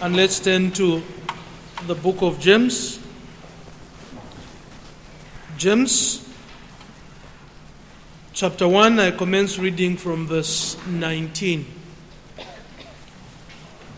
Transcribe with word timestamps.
And 0.00 0.14
let's 0.14 0.38
turn 0.38 0.70
to 0.72 1.02
the 1.88 1.94
book 1.96 2.22
of 2.22 2.38
James. 2.38 3.00
James 5.56 6.24
chapter 8.32 8.68
1, 8.68 9.00
I 9.00 9.10
commence 9.10 9.58
reading 9.58 9.96
from 9.96 10.28
verse 10.28 10.76
19. 10.86 11.66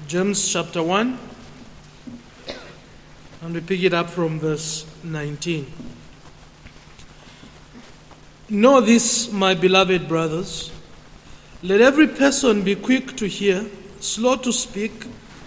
James 0.09 0.51
chapter 0.51 0.83
1, 0.83 1.19
and 3.43 3.53
we 3.53 3.61
pick 3.61 3.83
it 3.83 3.93
up 3.93 4.09
from 4.09 4.41
verse 4.41 4.87
19. 5.05 5.71
Know 8.49 8.81
this, 8.81 9.31
my 9.31 9.53
beloved 9.53 10.09
brothers. 10.09 10.73
Let 11.63 11.83
every 11.83 12.07
person 12.07 12.63
be 12.63 12.75
quick 12.75 13.19
to 13.19 13.27
hear, 13.27 13.67
slow 14.01 14.37
to 14.37 14.51
speak, 14.51 15.05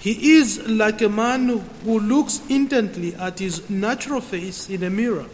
he 0.00 0.32
is 0.32 0.66
like 0.66 1.02
a 1.02 1.10
man 1.10 1.62
who 1.84 2.00
looks 2.00 2.40
intently 2.48 3.14
at 3.16 3.38
his 3.38 3.68
natural 3.68 4.22
face 4.22 4.68
in 4.70 4.82
a 4.82 4.88
mirror. 4.88 5.26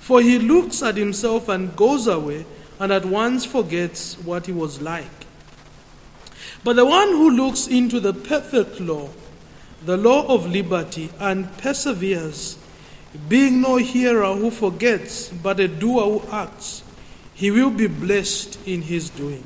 For 0.00 0.20
he 0.20 0.38
looks 0.38 0.82
at 0.82 0.98
himself 0.98 1.48
and 1.48 1.74
goes 1.74 2.06
away 2.06 2.44
and 2.78 2.92
at 2.92 3.06
once 3.06 3.46
forgets 3.46 4.18
what 4.18 4.44
he 4.44 4.52
was 4.52 4.82
like. 4.82 5.06
But 6.62 6.76
the 6.76 6.84
one 6.84 7.08
who 7.08 7.30
looks 7.30 7.66
into 7.66 8.00
the 8.00 8.12
perfect 8.12 8.80
law, 8.80 9.08
the 9.86 9.96
law 9.96 10.26
of 10.26 10.46
liberty, 10.46 11.10
and 11.18 11.50
perseveres, 11.56 12.58
being 13.28 13.62
no 13.62 13.76
hearer 13.76 14.34
who 14.34 14.50
forgets, 14.50 15.28
but 15.30 15.58
a 15.58 15.68
doer 15.68 16.20
who 16.20 16.30
acts, 16.30 16.82
he 17.34 17.50
will 17.50 17.70
be 17.70 17.86
blessed 17.86 18.58
in 18.66 18.82
his 18.82 19.08
doing. 19.08 19.44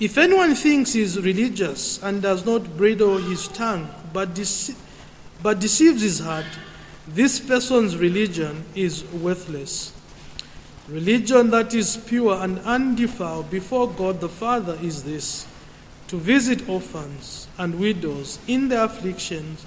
If 0.00 0.16
anyone 0.16 0.54
thinks 0.54 0.94
he 0.94 1.02
is 1.02 1.20
religious 1.20 2.02
and 2.02 2.22
does 2.22 2.46
not 2.46 2.78
bridle 2.78 3.18
his 3.18 3.48
tongue, 3.48 3.90
but, 4.14 4.32
dece- 4.32 4.74
but 5.42 5.60
deceives 5.60 6.00
his 6.00 6.20
heart, 6.20 6.46
this 7.06 7.38
person's 7.38 7.98
religion 7.98 8.64
is 8.74 9.04
worthless. 9.12 9.92
Religion 10.88 11.50
that 11.50 11.74
is 11.74 11.98
pure 11.98 12.34
and 12.42 12.60
undefiled 12.60 13.50
before 13.50 13.90
God 13.90 14.20
the 14.20 14.28
Father 14.30 14.78
is 14.80 15.04
this 15.04 15.46
to 16.08 16.16
visit 16.16 16.66
orphans 16.66 17.46
and 17.58 17.78
widows 17.78 18.38
in 18.48 18.68
their 18.68 18.84
afflictions 18.84 19.66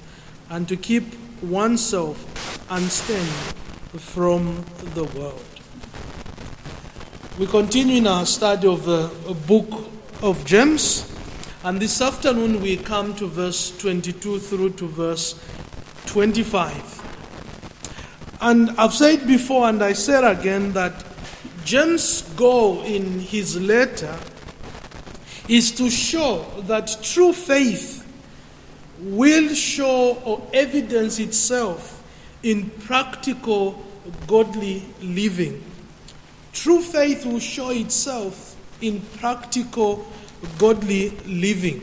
and 0.50 0.68
to 0.68 0.76
keep 0.76 1.14
oneself 1.44 2.66
unstained 2.72 3.30
from 4.00 4.66
the 4.96 5.04
world. 5.04 5.46
We 7.38 7.46
continue 7.46 7.98
in 7.98 8.08
our 8.08 8.26
study 8.26 8.68
of 8.68 8.84
the 8.86 9.12
book 9.48 9.93
of 10.24 10.46
James, 10.46 11.14
and 11.66 11.82
this 11.82 12.02
afternoon 12.02 12.62
we 12.62 12.78
come 12.78 13.14
to 13.14 13.28
verse 13.28 13.78
22 13.78 14.40
through 14.40 14.70
to 14.70 14.88
verse 14.88 15.38
25. 16.06 18.38
And 18.40 18.70
I've 18.78 18.94
said 18.94 19.28
before, 19.28 19.68
and 19.68 19.84
I 19.84 19.92
said 19.92 20.24
again, 20.24 20.72
that 20.72 21.04
James' 21.66 22.22
goal 22.38 22.84
in 22.84 23.20
his 23.20 23.60
letter 23.60 24.18
is 25.50 25.74
to 25.74 25.90
show 25.90 26.46
that 26.68 27.00
true 27.04 27.34
faith 27.34 28.08
will 29.00 29.54
show 29.54 30.22
or 30.24 30.48
evidence 30.54 31.20
itself 31.20 32.02
in 32.44 32.70
practical 32.70 33.84
godly 34.26 34.86
living. 35.02 35.62
True 36.54 36.82
faith 36.82 37.26
will 37.26 37.42
show 37.42 37.72
itself 37.72 38.53
in 38.84 39.00
practical 39.18 40.06
godly 40.58 41.12
living. 41.26 41.82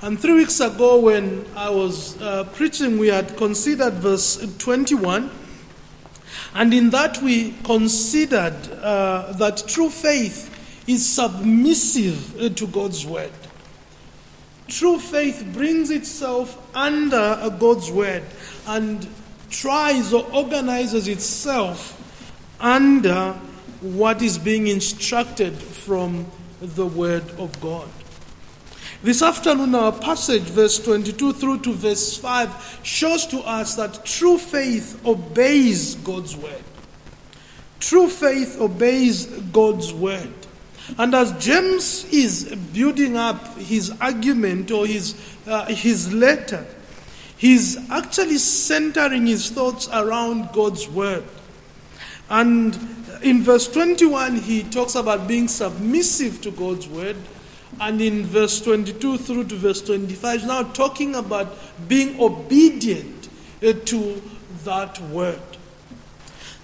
And 0.00 0.18
three 0.18 0.34
weeks 0.34 0.60
ago, 0.60 1.00
when 1.00 1.46
I 1.54 1.70
was 1.70 2.20
uh, 2.20 2.44
preaching, 2.52 2.98
we 2.98 3.08
had 3.08 3.36
considered 3.36 3.94
verse 3.94 4.36
21. 4.58 5.30
And 6.54 6.74
in 6.74 6.90
that, 6.90 7.22
we 7.22 7.52
considered 7.64 8.54
uh, 8.82 9.32
that 9.32 9.64
true 9.66 9.90
faith 9.90 10.50
is 10.86 11.08
submissive 11.08 12.40
uh, 12.40 12.48
to 12.50 12.66
God's 12.66 13.06
word. 13.06 13.32
True 14.68 14.98
faith 14.98 15.46
brings 15.52 15.90
itself 15.90 16.58
under 16.74 17.54
God's 17.58 17.90
word 17.90 18.22
and 18.66 19.06
tries 19.50 20.12
or 20.12 20.24
organizes 20.32 21.06
itself 21.06 22.00
under 22.60 23.38
what 23.84 24.22
is 24.22 24.38
being 24.38 24.68
instructed 24.68 25.52
from 25.52 26.24
the 26.60 26.86
Word 26.86 27.28
of 27.38 27.60
God. 27.60 27.86
This 29.02 29.20
afternoon, 29.20 29.74
our 29.74 29.92
passage, 29.92 30.44
verse 30.44 30.78
22 30.78 31.34
through 31.34 31.58
to 31.60 31.74
verse 31.74 32.16
5, 32.16 32.80
shows 32.82 33.26
to 33.26 33.40
us 33.40 33.74
that 33.74 34.06
true 34.06 34.38
faith 34.38 34.98
obeys 35.04 35.96
God's 35.96 36.34
Word. 36.34 36.62
True 37.78 38.08
faith 38.08 38.58
obeys 38.58 39.26
God's 39.26 39.92
Word. 39.92 40.32
And 40.96 41.14
as 41.14 41.32
James 41.44 42.04
is 42.06 42.54
building 42.72 43.18
up 43.18 43.58
his 43.58 43.92
argument 44.00 44.70
or 44.70 44.86
his, 44.86 45.14
uh, 45.46 45.66
his 45.66 46.10
letter, 46.14 46.66
he's 47.36 47.90
actually 47.90 48.38
centering 48.38 49.26
his 49.26 49.50
thoughts 49.50 49.90
around 49.92 50.50
God's 50.54 50.88
Word. 50.88 51.24
And 52.30 53.03
in 53.22 53.42
verse 53.42 53.68
21, 53.68 54.36
he 54.36 54.62
talks 54.62 54.94
about 54.94 55.26
being 55.26 55.48
submissive 55.48 56.40
to 56.42 56.50
God's 56.50 56.88
word. 56.88 57.16
And 57.80 58.00
in 58.00 58.24
verse 58.24 58.60
22 58.60 59.18
through 59.18 59.44
to 59.44 59.56
verse 59.56 59.82
25, 59.82 60.40
he's 60.40 60.48
now 60.48 60.62
talking 60.62 61.14
about 61.16 61.48
being 61.88 62.20
obedient 62.20 63.28
uh, 63.62 63.72
to 63.86 64.22
that 64.64 65.00
word. 65.00 65.40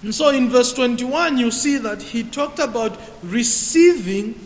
And 0.01 0.15
so 0.15 0.29
in 0.29 0.49
verse 0.49 0.73
21, 0.73 1.37
you 1.37 1.51
see 1.51 1.77
that 1.77 2.01
he 2.01 2.23
talked 2.23 2.59
about 2.59 2.97
receiving 3.21 4.39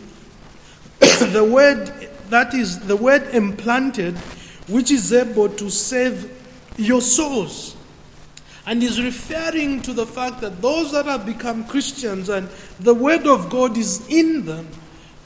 the 1.00 1.48
word, 1.48 2.10
that 2.30 2.52
is, 2.52 2.80
the 2.80 2.96
word 2.96 3.22
implanted, 3.34 4.18
which 4.68 4.90
is 4.90 5.12
able 5.12 5.48
to 5.48 5.70
save 5.70 6.32
your 6.76 7.00
souls. 7.00 7.75
And 8.66 8.82
he's 8.82 9.00
referring 9.00 9.80
to 9.82 9.92
the 9.92 10.06
fact 10.06 10.40
that 10.40 10.60
those 10.60 10.90
that 10.90 11.06
have 11.06 11.24
become 11.24 11.64
Christians 11.66 12.28
and 12.28 12.48
the 12.80 12.94
Word 12.94 13.26
of 13.26 13.48
God 13.48 13.78
is 13.78 14.06
in 14.08 14.44
them, 14.44 14.68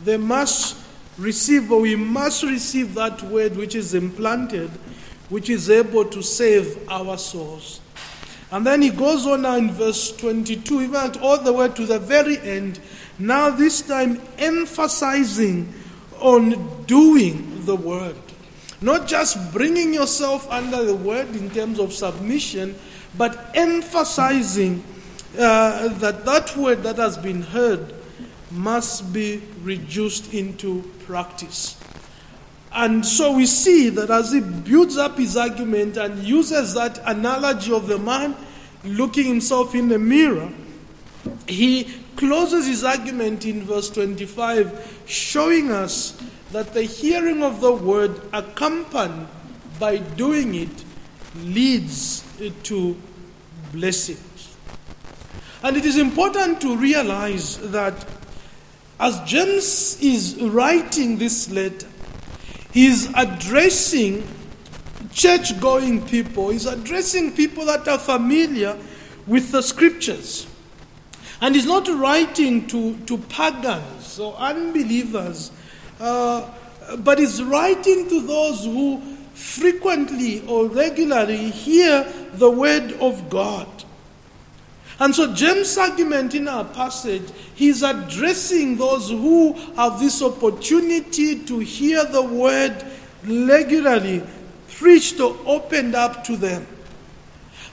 they 0.05 0.19
must 0.19 0.77
receive, 1.17 1.73
or 1.73 1.81
we 1.81 1.97
must 1.97 2.43
receive 2.43 2.95
that 2.95 3.23
Word 3.23 3.57
which 3.57 3.75
is 3.75 3.95
implanted, 3.95 4.71
which 5.31 5.49
is 5.49 5.71
able 5.71 6.05
to 6.05 6.23
save 6.23 6.87
our 6.91 7.17
souls. 7.17 7.81
And 8.53 8.67
then 8.67 8.83
he 8.83 8.91
goes 8.91 9.27
on 9.27 9.43
now 9.43 9.57
in 9.57 9.71
verse 9.71 10.15
22, 10.17 10.83
even 10.83 11.17
all 11.23 11.39
the 11.39 11.53
way 11.53 11.69
to 11.69 11.87
the 11.87 11.99
very 11.99 12.39
end, 12.41 12.79
now 13.19 13.49
this 13.49 13.81
time 13.81 14.21
emphasizing 14.37 15.73
on 16.19 16.85
doing 16.85 17.65
the 17.65 17.77
Word. 17.77 18.17
Not 18.83 19.07
just 19.07 19.53
bringing 19.53 19.95
yourself 19.95 20.51
under 20.51 20.85
the 20.85 20.97
Word 20.97 21.35
in 21.37 21.51
terms 21.51 21.79
of 21.79 21.93
submission 21.93 22.75
but 23.17 23.51
emphasizing 23.55 24.85
uh, 25.39 25.89
that 25.99 26.25
that 26.25 26.57
word 26.57 26.83
that 26.83 26.97
has 26.97 27.17
been 27.17 27.43
heard 27.43 27.95
must 28.51 29.13
be 29.13 29.43
reduced 29.63 30.35
into 30.35 30.83
practice. 31.07 31.77
And 32.73 33.05
so 33.05 33.33
we 33.33 33.47
see 33.47 33.89
that 33.91 34.11
as 34.11 34.33
he 34.33 34.41
builds 34.41 34.97
up 34.97 35.19
his 35.19 35.37
argument 35.37 35.97
and 35.97 36.23
uses 36.23 36.75
that 36.75 37.01
analogy 37.05 37.73
of 37.73 37.89
the 37.89 37.99
man 37.99 38.37
looking 38.85 39.27
himself 39.27 39.75
in 39.75 39.89
the 39.89 39.99
mirror, 39.99 40.53
he 41.49 41.85
closes 42.17 42.67
his 42.67 42.85
argument 42.85 43.45
in 43.45 43.63
verse 43.65 43.91
25, 43.91 45.03
showing 45.07 45.71
us 45.71 46.21
that 46.53 46.75
the 46.75 46.83
hearing 46.83 47.43
of 47.43 47.61
the 47.61 47.73
word 47.73 48.21
accompanied 48.33 49.27
by 49.79 49.97
doing 49.97 50.55
it 50.55 50.85
leads 51.43 52.25
to 52.65 52.97
blessings. 53.73 54.57
And 55.63 55.77
it 55.77 55.85
is 55.85 55.99
important 55.99 56.61
to 56.63 56.77
realize 56.77 57.59
that 57.71 58.07
as 58.99 59.21
James 59.21 59.99
is 60.01 60.37
writing 60.41 61.19
this 61.19 61.51
letter, 61.51 61.89
he 62.73 62.87
is 62.87 63.13
addressing 63.17 64.27
church 65.13 65.59
going 65.61 66.07
people. 66.07 66.51
He's 66.51 66.67
addressing 66.67 67.33
people 67.33 67.65
that 67.67 67.87
are 67.89 67.99
familiar 67.99 68.79
with 69.27 69.53
the 69.53 69.63
scriptures. 69.63 70.47
And 71.41 71.55
he's 71.55 71.67
not 71.67 71.89
writing 71.89 72.67
to, 72.69 72.97
to 73.07 73.19
pagans 73.19 74.19
or 74.19 74.35
unbelievers, 74.37 75.51
uh, 75.99 76.51
but 76.99 77.19
he's 77.19 77.43
writing 77.43 78.09
to 78.09 78.27
those 78.27 78.65
who 78.65 79.01
frequently 79.41 80.47
or 80.47 80.67
regularly 80.67 81.51
hear 81.51 82.05
the 82.35 82.51
word 82.51 82.93
of 83.01 83.31
God. 83.31 83.67
And 84.99 85.15
so, 85.15 85.33
James' 85.33 85.79
argument 85.79 86.35
in 86.35 86.47
our 86.47 86.65
passage, 86.65 87.23
he's 87.55 87.83
addressing 87.83 88.77
those 88.77 89.09
who 89.09 89.55
have 89.77 89.99
this 89.99 90.23
opportunity 90.23 91.39
to 91.45 91.59
hear 91.59 92.05
the 92.05 92.21
word 92.21 92.85
regularly 93.25 94.23
preached 94.69 95.19
or 95.21 95.37
opened 95.47 95.95
up 95.95 96.23
to 96.25 96.37
them. 96.37 96.67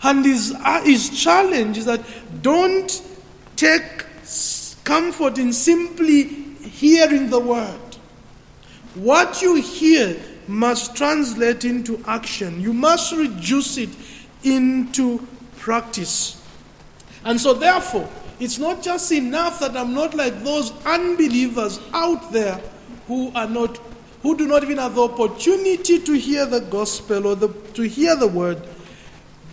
And 0.03 0.23
his, 0.23 0.55
uh, 0.57 0.81
his 0.83 1.21
challenge 1.21 1.77
is 1.77 1.85
that 1.85 2.01
don't 2.41 3.01
take 3.57 4.05
comfort 4.85 5.37
in 5.37 5.51
simply 5.51 6.23
hearing 6.23 7.29
the 7.29 7.41
word. 7.41 7.79
What 8.95 9.41
you 9.41 9.55
hear 9.55 10.15
must 10.47 10.95
translate 10.95 11.65
into 11.65 12.03
action. 12.07 12.59
You 12.61 12.73
must 12.73 13.13
reduce 13.13 13.77
it 13.77 13.89
into 14.43 15.25
practice. 15.57 16.41
And 17.23 17.39
so, 17.39 17.53
therefore, 17.53 18.09
it's 18.39 18.59
not 18.59 18.83
just 18.83 19.11
enough 19.11 19.59
that 19.59 19.75
I'm 19.75 19.93
not 19.93 20.13
like 20.13 20.43
those 20.43 20.71
unbelievers 20.85 21.79
out 21.93 22.31
there 22.31 22.61
who 23.07 23.31
are 23.33 23.47
not, 23.47 23.77
who 24.21 24.37
do 24.37 24.47
not 24.47 24.63
even 24.63 24.77
have 24.77 24.95
the 24.95 25.03
opportunity 25.03 25.99
to 25.99 26.13
hear 26.13 26.45
the 26.45 26.61
gospel 26.61 27.27
or 27.27 27.35
the, 27.35 27.49
to 27.73 27.83
hear 27.83 28.15
the 28.15 28.27
word, 28.27 28.61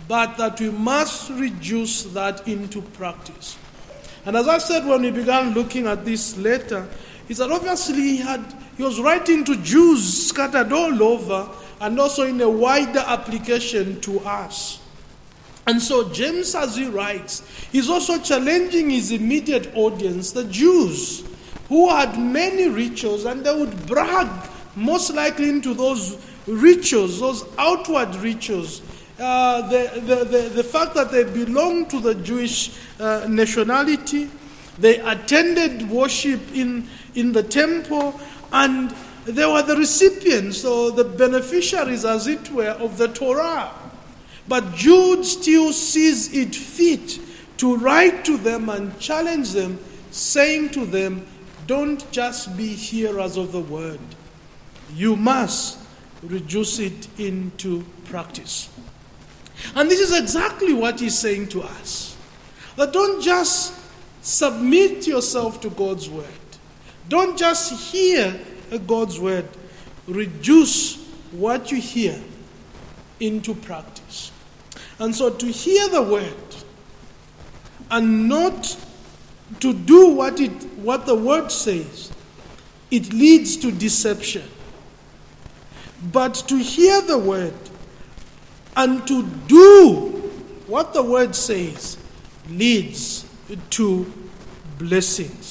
but 0.07 0.37
that 0.37 0.59
we 0.59 0.69
must 0.69 1.31
reduce 1.31 2.03
that 2.03 2.47
into 2.47 2.81
practice. 2.81 3.57
And 4.25 4.35
as 4.35 4.47
I 4.47 4.57
said 4.59 4.85
when 4.85 5.01
we 5.01 5.11
began 5.11 5.53
looking 5.53 5.87
at 5.87 6.05
this 6.05 6.37
letter, 6.37 6.87
is 7.27 7.37
that 7.37 7.51
obviously 7.51 8.01
he 8.01 8.17
had 8.17 8.41
he 8.77 8.83
was 8.83 8.99
writing 8.99 9.43
to 9.45 9.55
Jews 9.57 10.27
scattered 10.27 10.71
all 10.71 11.01
over 11.01 11.49
and 11.81 11.99
also 11.99 12.23
in 12.23 12.39
a 12.41 12.49
wider 12.49 13.03
application 13.05 14.01
to 14.01 14.19
us. 14.21 14.81
And 15.67 15.81
so 15.81 16.09
James, 16.09 16.53
as 16.53 16.75
he 16.75 16.87
writes, 16.87 17.43
is 17.73 17.89
also 17.89 18.19
challenging 18.19 18.91
his 18.91 19.11
immediate 19.11 19.71
audience, 19.75 20.31
the 20.31 20.43
Jews, 20.45 21.23
who 21.69 21.89
had 21.89 22.19
many 22.19 22.69
rituals, 22.69 23.25
and 23.25 23.43
they 23.43 23.53
would 23.53 23.87
brag 23.87 24.27
most 24.75 25.13
likely 25.13 25.49
into 25.49 25.73
those 25.73 26.23
rituals, 26.45 27.19
those 27.19 27.45
outward 27.57 28.15
rituals. 28.17 28.81
Uh, 29.17 29.67
the, 29.69 30.01
the, 30.01 30.15
the, 30.25 30.49
the, 30.49 30.63
fact 30.63 30.93
that 30.93 31.09
they 31.09 31.23
belonged 31.23 31.89
to 31.89 32.01
the 32.01 32.13
Jewish 32.15 32.77
uh, 32.99 33.25
nationality, 33.29 34.29
they 34.77 34.99
attended 34.99 35.89
worship 35.89 36.41
in, 36.53 36.87
in 37.15 37.31
the 37.31 37.41
temple, 37.41 38.19
and 38.55 38.95
they 39.25 39.45
were 39.45 39.61
the 39.61 39.75
recipients 39.75 40.63
or 40.63 40.91
the 40.91 41.03
beneficiaries, 41.03 42.05
as 42.05 42.25
it 42.25 42.49
were, 42.51 42.69
of 42.69 42.97
the 42.97 43.09
Torah. 43.09 43.69
But 44.47 44.73
Jude 44.73 45.25
still 45.25 45.73
sees 45.73 46.33
it 46.33 46.55
fit 46.55 47.19
to 47.57 47.75
write 47.75 48.23
to 48.25 48.37
them 48.37 48.69
and 48.69 48.97
challenge 48.97 49.51
them, 49.51 49.77
saying 50.11 50.69
to 50.69 50.85
them, 50.85 51.27
Don't 51.67 52.09
just 52.11 52.55
be 52.55 52.67
hearers 52.67 53.35
of 53.35 53.51
the 53.51 53.59
word, 53.59 53.99
you 54.93 55.17
must 55.17 55.79
reduce 56.23 56.79
it 56.79 57.07
into 57.19 57.83
practice. 58.05 58.69
And 59.75 59.91
this 59.91 59.99
is 59.99 60.17
exactly 60.17 60.73
what 60.73 61.01
he's 61.01 61.17
saying 61.17 61.49
to 61.49 61.63
us. 61.63 62.15
That 62.77 62.93
don't 62.93 63.21
just 63.21 63.73
submit 64.21 65.07
yourself 65.07 65.59
to 65.61 65.69
God's 65.69 66.09
word. 66.09 66.25
Don't 67.09 67.37
just 67.37 67.91
hear 67.91 68.39
God's 68.87 69.19
word. 69.19 69.47
Reduce 70.07 71.03
what 71.31 71.71
you 71.71 71.77
hear 71.79 72.19
into 73.19 73.53
practice. 73.53 74.31
And 74.99 75.15
so 75.15 75.29
to 75.29 75.45
hear 75.47 75.89
the 75.89 76.01
word 76.01 76.33
and 77.91 78.27
not 78.27 78.77
to 79.59 79.73
do 79.73 80.09
what, 80.09 80.39
it, 80.39 80.51
what 80.77 81.05
the 81.05 81.15
word 81.15 81.51
says, 81.51 82.11
it 82.91 83.13
leads 83.13 83.57
to 83.57 83.71
deception. 83.71 84.43
But 86.11 86.35
to 86.47 86.57
hear 86.57 87.01
the 87.01 87.17
word 87.17 87.53
and 88.75 89.05
to 89.07 89.23
do 89.47 90.11
what 90.67 90.93
the 90.93 91.03
word 91.03 91.35
says 91.35 91.97
leads 92.49 93.25
to 93.71 94.11
blessings. 94.77 95.44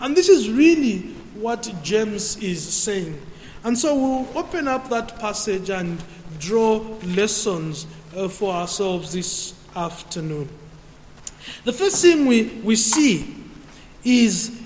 And 0.00 0.16
this 0.16 0.28
is 0.28 0.50
really 0.50 1.00
what 1.34 1.72
James 1.82 2.36
is 2.38 2.66
saying. 2.66 3.20
And 3.64 3.78
so 3.78 3.94
we'll 3.94 4.38
open 4.38 4.66
up 4.68 4.88
that 4.88 5.18
passage 5.18 5.70
and 5.70 6.02
draw 6.38 6.78
lessons 7.04 7.86
uh, 8.16 8.28
for 8.28 8.54
ourselves 8.54 9.12
this 9.12 9.54
afternoon. 9.76 10.48
The 11.64 11.72
first 11.72 12.02
thing 12.02 12.26
we, 12.26 12.44
we 12.64 12.76
see 12.76 13.34
is 14.04 14.60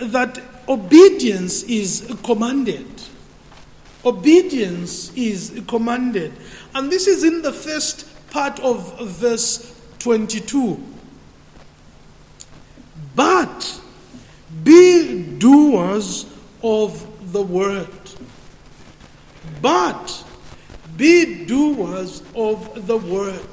that 0.00 0.40
obedience 0.68 1.62
is 1.64 2.16
commanded. 2.24 2.86
Obedience 4.04 5.16
is 5.16 5.62
commanded. 5.68 6.32
And 6.74 6.90
this 6.90 7.06
is 7.06 7.22
in 7.22 7.42
the 7.42 7.52
first 7.52 8.08
part 8.30 8.58
of 8.60 9.00
verse 9.00 9.80
22. 10.00 10.82
But 13.14 13.80
be 14.62 15.22
doers 15.38 16.26
of 16.62 17.32
the 17.32 17.42
word. 17.42 17.88
But 19.60 20.24
be 20.96 21.44
doers 21.46 22.22
of 22.34 22.86
the 22.86 22.96
word. 22.96 23.48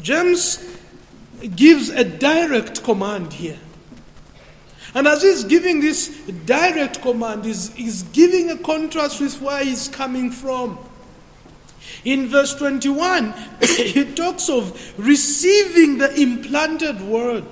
James 0.00 0.64
gives 1.54 1.88
a 1.90 2.04
direct 2.04 2.84
command 2.84 3.32
here. 3.32 3.58
And 4.94 5.06
as 5.06 5.22
he's 5.22 5.44
giving 5.44 5.80
this 5.80 6.08
direct 6.46 7.02
command, 7.02 7.44
he's, 7.44 7.74
he's 7.74 8.02
giving 8.04 8.50
a 8.50 8.56
contrast 8.56 9.20
with 9.20 9.40
where 9.42 9.62
he's 9.62 9.88
coming 9.88 10.30
from. 10.30 10.78
In 12.04 12.28
verse 12.28 12.54
21, 12.54 13.34
he 13.62 14.04
talks 14.14 14.48
of 14.48 14.98
receiving 14.98 15.98
the 15.98 16.14
implanted 16.14 17.00
word 17.02 17.44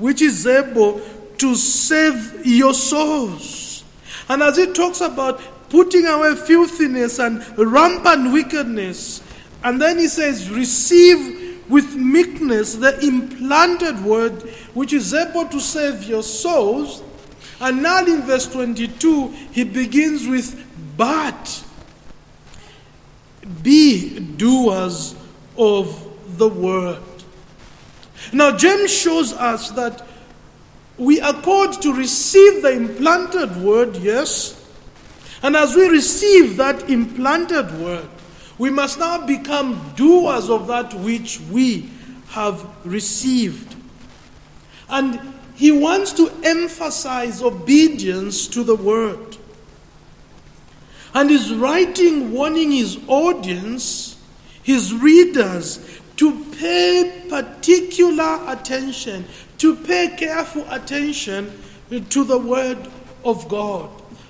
which 0.00 0.20
is 0.22 0.46
able 0.46 1.00
to 1.38 1.54
save 1.54 2.44
your 2.44 2.74
souls. 2.74 3.84
And 4.28 4.42
as 4.42 4.58
it 4.58 4.74
talks 4.74 5.00
about 5.00 5.40
putting 5.70 6.06
away 6.06 6.34
filthiness 6.34 7.18
and 7.18 7.42
rampant 7.56 8.32
wickedness, 8.32 9.22
and 9.62 9.80
then 9.80 9.98
he 9.98 10.08
says, 10.08 10.50
receive 10.50 11.68
with 11.68 11.94
meekness 11.94 12.74
the 12.74 12.98
implanted 13.06 14.02
word 14.04 14.42
which 14.74 14.92
is 14.92 15.14
able 15.14 15.46
to 15.46 15.60
save 15.60 16.04
your 16.04 16.22
souls. 16.22 17.02
And 17.60 17.82
now 17.82 18.04
in 18.04 18.22
verse 18.22 18.50
22, 18.50 19.28
he 19.52 19.64
begins 19.64 20.26
with, 20.26 20.66
but 20.96 21.64
be 23.62 24.18
doers 24.18 25.14
of 25.56 26.38
the 26.38 26.48
word. 26.48 26.98
Now, 28.32 28.56
James 28.56 28.92
shows 28.92 29.32
us 29.32 29.70
that 29.70 30.06
we 30.98 31.20
are 31.20 31.32
called 31.32 31.80
to 31.82 31.94
receive 31.94 32.62
the 32.62 32.72
implanted 32.72 33.56
word, 33.56 33.96
yes. 33.96 34.56
And 35.42 35.56
as 35.56 35.74
we 35.74 35.88
receive 35.88 36.58
that 36.58 36.90
implanted 36.90 37.72
word, 37.80 38.08
we 38.58 38.68
must 38.68 38.98
now 38.98 39.26
become 39.26 39.92
doers 39.96 40.50
of 40.50 40.66
that 40.66 40.92
which 40.92 41.40
we 41.50 41.88
have 42.28 42.66
received. 42.84 43.74
And 44.88 45.34
he 45.54 45.72
wants 45.72 46.12
to 46.14 46.30
emphasize 46.44 47.42
obedience 47.42 48.46
to 48.48 48.62
the 48.62 48.76
word. 48.76 49.38
And 51.14 51.30
he's 51.30 51.52
writing, 51.52 52.32
warning 52.32 52.72
his 52.72 52.98
audience, 53.08 54.16
his 54.62 54.94
readers, 54.94 55.99
to 56.20 56.44
pay 56.58 57.24
particular 57.30 58.40
attention, 58.46 59.24
to 59.56 59.74
pay 59.74 60.14
careful 60.18 60.70
attention 60.70 61.50
to 62.10 62.24
the 62.24 62.36
word 62.36 62.76
of 63.24 63.48
God. 63.48 63.88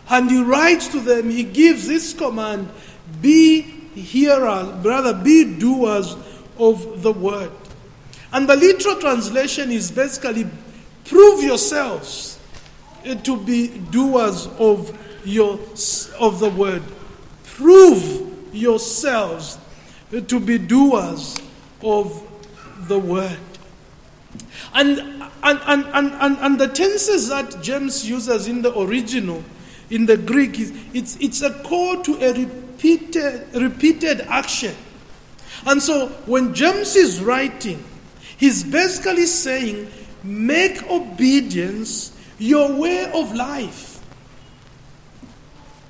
And 0.08 0.30
he 0.30 0.40
writes 0.40 0.86
to 0.88 1.00
them, 1.00 1.30
he 1.30 1.42
gives 1.42 1.88
this 1.88 2.14
command 2.14 2.68
be 3.20 3.62
hearers, 3.62 4.68
brother, 4.84 5.12
be 5.12 5.58
doers 5.58 6.14
of 6.60 7.02
the 7.02 7.12
word. 7.12 7.50
And 8.32 8.48
the 8.48 8.54
literal 8.54 8.94
translation 9.00 9.72
is 9.72 9.90
basically 9.90 10.46
prove 11.06 11.42
yourselves 11.42 12.38
to 13.24 13.36
be 13.36 13.66
doers 13.90 14.46
of 14.60 14.96
your 15.24 15.58
of 16.20 16.38
the 16.38 16.50
word. 16.50 16.84
prove 17.42 18.54
yourselves 18.54 19.58
to 20.28 20.38
be 20.38 20.56
doers 20.56 21.36
of 21.82 22.22
the 22.88 22.98
word. 22.98 23.38
And, 24.74 24.98
and, 25.42 25.60
and, 25.66 25.86
and, 25.92 26.38
and, 26.38 26.60
the 26.60 26.68
tenses 26.68 27.28
that 27.28 27.60
James 27.62 28.08
uses 28.08 28.46
in 28.46 28.62
the 28.62 28.78
original, 28.78 29.42
in 29.90 30.06
the 30.06 30.16
Greek, 30.16 30.60
is, 30.60 30.72
it's, 30.94 31.16
it's 31.16 31.42
a 31.42 31.52
call 31.64 32.02
to 32.02 32.14
a 32.24 32.32
repeated, 32.32 33.48
repeated 33.54 34.20
action. 34.22 34.74
And 35.66 35.82
so 35.82 36.08
when 36.26 36.54
James 36.54 36.94
is 36.94 37.20
writing, 37.20 37.82
he's 38.36 38.62
basically 38.62 39.26
saying, 39.26 39.90
make 40.22 40.88
obedience 40.88 42.16
your 42.38 42.72
way 42.72 43.10
of 43.12 43.34
life. 43.34 44.02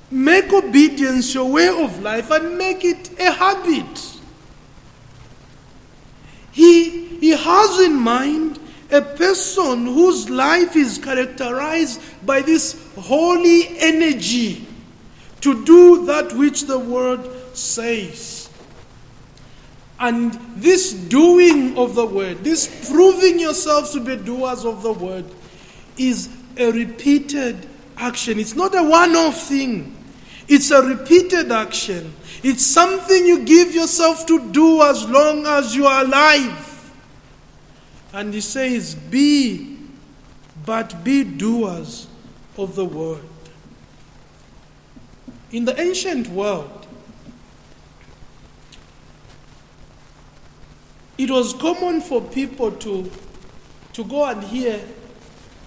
Make 0.09 0.51
obedience 0.51 1.33
your 1.33 1.49
way 1.49 1.69
of 1.69 2.01
life 2.01 2.31
and 2.31 2.57
make 2.57 2.83
it 2.83 3.17
a 3.19 3.31
habit. 3.31 4.10
He, 6.51 7.07
he 7.17 7.31
has 7.31 7.79
in 7.79 7.95
mind 7.95 8.59
a 8.91 9.01
person 9.01 9.85
whose 9.85 10.29
life 10.29 10.75
is 10.75 10.97
characterized 10.97 12.01
by 12.25 12.41
this 12.41 12.77
holy 12.97 13.77
energy 13.79 14.67
to 15.41 15.63
do 15.65 16.05
that 16.05 16.33
which 16.33 16.63
the 16.63 16.77
word 16.77 17.21
says. 17.55 18.49
And 19.99 20.33
this 20.55 20.93
doing 20.93 21.77
of 21.77 21.95
the 21.95 22.05
word, 22.05 22.43
this 22.43 22.89
proving 22.89 23.39
yourselves 23.39 23.91
to 23.91 23.99
be 23.99 24.15
doers 24.15 24.65
of 24.65 24.83
the 24.83 24.93
word, 24.93 25.25
is 25.97 26.29
a 26.57 26.71
repeated 26.71 27.67
action. 27.97 28.39
It's 28.39 28.55
not 28.55 28.75
a 28.75 28.83
one 28.83 29.15
off 29.15 29.47
thing, 29.47 29.95
it's 30.47 30.71
a 30.71 30.81
repeated 30.81 31.51
action. 31.51 32.13
It's 32.43 32.65
something 32.65 33.25
you 33.25 33.43
give 33.45 33.75
yourself 33.75 34.25
to 34.25 34.51
do 34.51 34.81
as 34.81 35.07
long 35.07 35.45
as 35.45 35.75
you 35.75 35.85
are 35.85 36.03
alive. 36.03 36.91
And 38.13 38.33
he 38.33 38.41
says, 38.41 38.95
Be, 38.95 39.77
but 40.65 41.03
be 41.03 41.23
doers 41.23 42.07
of 42.57 42.75
the 42.75 42.85
word. 42.85 43.23
In 45.51 45.65
the 45.65 45.79
ancient 45.79 46.27
world, 46.29 46.87
it 51.17 51.29
was 51.29 51.53
common 51.53 52.01
for 52.01 52.21
people 52.21 52.71
to, 52.71 53.11
to 53.93 54.03
go 54.03 54.25
and 54.25 54.43
hear 54.43 54.83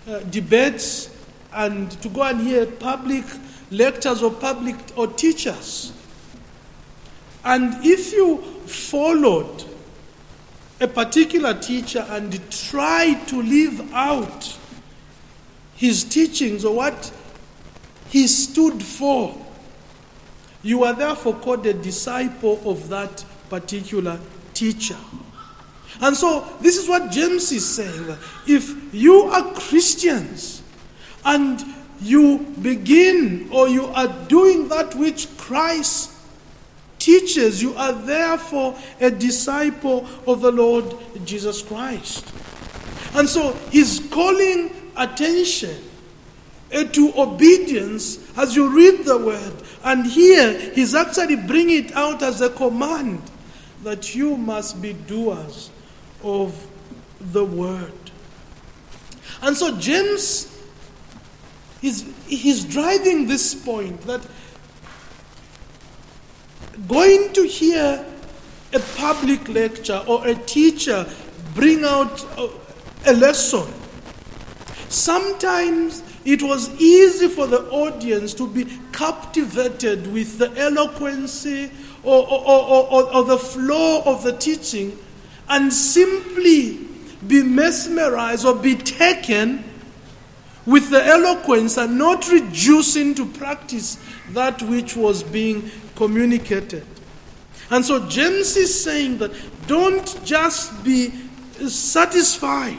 uh, 0.08 0.20
debates 0.20 1.10
and 1.52 1.90
to 2.02 2.08
go 2.08 2.22
and 2.24 2.40
hear 2.40 2.66
public 2.66 3.24
lectures 3.70 4.22
or 4.22 4.30
public 4.32 4.76
or 4.96 5.06
teachers. 5.06 5.93
And 7.44 7.84
if 7.84 8.12
you 8.12 8.38
followed 8.66 9.64
a 10.80 10.88
particular 10.88 11.54
teacher 11.54 12.04
and 12.08 12.50
tried 12.50 13.28
to 13.28 13.42
live 13.42 13.92
out 13.92 14.58
his 15.76 16.04
teachings 16.04 16.64
or 16.64 16.74
what 16.74 17.12
he 18.08 18.26
stood 18.26 18.82
for, 18.82 19.36
you 20.62 20.84
are 20.84 20.94
therefore 20.94 21.34
called 21.34 21.66
a 21.66 21.74
disciple 21.74 22.60
of 22.64 22.88
that 22.88 23.24
particular 23.50 24.18
teacher. 24.54 24.96
And 26.00 26.16
so, 26.16 26.48
this 26.60 26.76
is 26.76 26.88
what 26.88 27.12
James 27.12 27.52
is 27.52 27.66
saying. 27.66 28.16
If 28.48 28.94
you 28.94 29.24
are 29.24 29.52
Christians 29.52 30.62
and 31.24 31.62
you 32.00 32.38
begin 32.60 33.48
or 33.52 33.68
you 33.68 33.86
are 33.86 34.08
doing 34.26 34.68
that 34.68 34.94
which 34.94 35.28
Christ 35.36 36.13
teaches, 37.04 37.62
you 37.62 37.74
are 37.74 37.92
therefore 37.92 38.76
a 39.00 39.10
disciple 39.10 40.06
of 40.26 40.40
the 40.40 40.50
Lord 40.50 40.94
Jesus 41.24 41.62
Christ. 41.62 42.32
And 43.14 43.28
so, 43.28 43.52
he's 43.70 44.00
calling 44.10 44.74
attention 44.96 45.76
to 46.70 47.12
obedience 47.16 48.18
as 48.36 48.56
you 48.56 48.74
read 48.74 49.04
the 49.04 49.18
word. 49.18 49.52
And 49.84 50.06
here, 50.06 50.58
he's 50.70 50.94
actually 50.94 51.36
bringing 51.36 51.84
it 51.84 51.92
out 51.92 52.22
as 52.22 52.40
a 52.40 52.50
command 52.50 53.22
that 53.84 54.14
you 54.14 54.36
must 54.36 54.80
be 54.82 54.94
doers 54.94 55.70
of 56.22 56.66
the 57.20 57.44
word. 57.44 57.92
And 59.42 59.56
so 59.56 59.76
James 59.78 60.50
is 61.82 62.10
he's 62.26 62.64
driving 62.64 63.26
this 63.26 63.54
point 63.54 64.00
that 64.02 64.26
going 66.88 67.32
to 67.32 67.46
hear 67.46 68.04
a 68.72 68.80
public 68.96 69.48
lecture 69.48 70.02
or 70.06 70.26
a 70.26 70.34
teacher 70.34 71.06
bring 71.54 71.84
out 71.84 72.24
a, 73.06 73.12
lesson 73.12 73.72
sometimes 74.88 76.02
it 76.24 76.42
was 76.42 76.70
easy 76.80 77.28
for 77.28 77.46
the 77.46 77.60
audience 77.70 78.32
to 78.34 78.48
be 78.48 78.64
captivated 78.92 80.10
with 80.12 80.38
the 80.38 80.50
eloquency 80.58 81.70
or, 82.02 82.26
or, 82.26 82.62
or, 82.90 83.14
or, 83.14 83.24
the 83.24 83.38
flow 83.38 84.02
of 84.06 84.22
the 84.22 84.32
teaching 84.32 84.98
and 85.48 85.72
simply 85.72 86.78
be 87.26 87.42
mesmerized 87.42 88.44
or 88.46 88.54
be 88.54 88.74
taken 88.74 89.64
with 90.66 90.90
the 90.90 91.04
eloquence 91.04 91.76
and 91.76 91.98
not 91.98 92.30
reducing 92.30 93.14
to 93.14 93.26
practice 93.26 93.98
that 94.30 94.62
which 94.62 94.96
was 94.96 95.22
being 95.22 95.70
communicated. 95.96 96.84
And 97.70 97.84
so 97.84 98.08
James 98.08 98.56
is 98.56 98.82
saying 98.82 99.18
that 99.18 99.32
don't 99.66 100.24
just 100.24 100.84
be 100.84 101.10
satisfied 101.68 102.78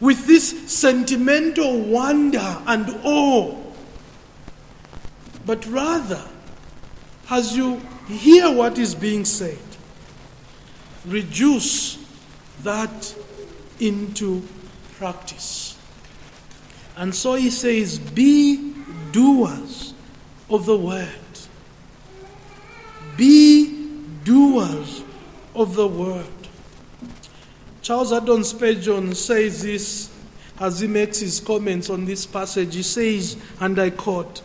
with 0.00 0.26
this 0.26 0.72
sentimental 0.72 1.80
wonder 1.80 2.58
and 2.66 3.00
awe, 3.04 3.56
but 5.46 5.64
rather, 5.66 6.22
as 7.30 7.56
you 7.56 7.80
hear 8.08 8.50
what 8.50 8.78
is 8.78 8.94
being 8.94 9.24
said, 9.24 9.58
reduce 11.06 11.98
that 12.62 13.14
into 13.80 14.42
practice. 14.96 15.78
And 16.96 17.14
so 17.14 17.34
he 17.34 17.50
says, 17.50 17.98
Be 17.98 18.72
doers 19.12 19.83
of 20.54 20.66
the 20.66 20.76
word. 20.76 21.08
Be 23.16 23.98
doers 24.24 25.02
of 25.54 25.74
the 25.74 25.86
word. 25.86 26.26
Charles 27.82 28.10
Haddon 28.10 28.44
Spurgeon 28.44 29.14
says 29.14 29.62
this 29.62 30.10
as 30.58 30.80
he 30.80 30.86
makes 30.86 31.18
his 31.18 31.40
comments 31.40 31.90
on 31.90 32.04
this 32.04 32.24
passage. 32.24 32.74
He 32.74 32.82
says, 32.82 33.36
and 33.60 33.78
I 33.78 33.90
quote, 33.90 34.42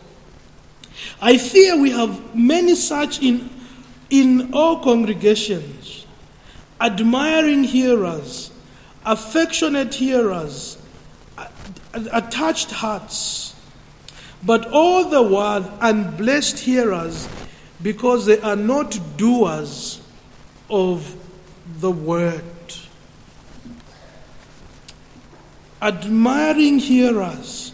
I 1.21 1.37
fear 1.37 1.77
we 1.79 1.91
have 1.91 2.35
many 2.35 2.75
such 2.75 3.21
in, 3.21 3.49
in 4.09 4.53
all 4.53 4.83
congregations 4.83 6.05
admiring 6.81 7.63
hearers, 7.63 8.51
affectionate 9.05 9.93
hearers, 9.95 10.77
attached 11.93 12.71
hearts, 12.71 13.48
but 14.43 14.65
all 14.71 15.09
the 15.09 15.21
while 15.21 15.77
unblessed 15.81 16.59
hearers 16.59 17.27
because 17.81 18.25
they 18.25 18.39
are 18.41 18.55
not 18.55 18.99
doers 19.17 20.01
of 20.69 21.15
the 21.79 21.91
word. 21.91 22.43
Admiring 25.81 26.79
hearers, 26.79 27.73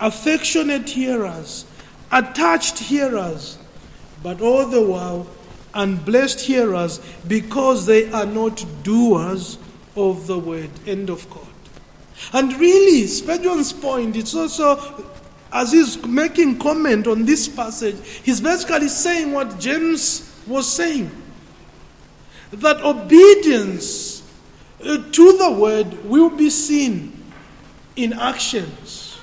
affectionate 0.00 0.90
hearers, 0.90 1.64
attached 2.12 2.78
hearers, 2.78 3.58
but 4.22 4.40
all 4.40 4.66
the 4.66 4.82
while 4.82 5.26
and 5.76 6.04
blessed 6.04 6.40
hearers 6.40 7.00
because 7.28 7.86
they 7.86 8.10
are 8.10 8.26
not 8.26 8.64
doers 8.82 9.58
of 9.94 10.26
the 10.26 10.38
word. 10.38 10.70
End 10.86 11.10
of 11.10 11.28
quote. 11.30 11.46
And 12.32 12.52
really, 12.54 13.06
Spurgeon's 13.06 13.72
point, 13.72 14.16
it's 14.16 14.34
also, 14.34 14.76
as 15.56 15.72
he's 15.72 16.04
making 16.04 16.58
comment 16.58 17.06
on 17.06 17.24
this 17.24 17.48
passage, 17.48 17.96
he's 18.22 18.42
basically 18.42 18.88
saying 18.88 19.32
what 19.32 19.58
James 19.58 20.30
was 20.46 20.70
saying. 20.70 21.10
That 22.50 22.82
obedience 22.84 24.22
uh, 24.84 24.98
to 25.10 25.38
the 25.38 25.50
word 25.50 26.04
will 26.04 26.28
be 26.28 26.50
seen 26.50 27.24
in 27.96 28.12
actions, 28.12 29.18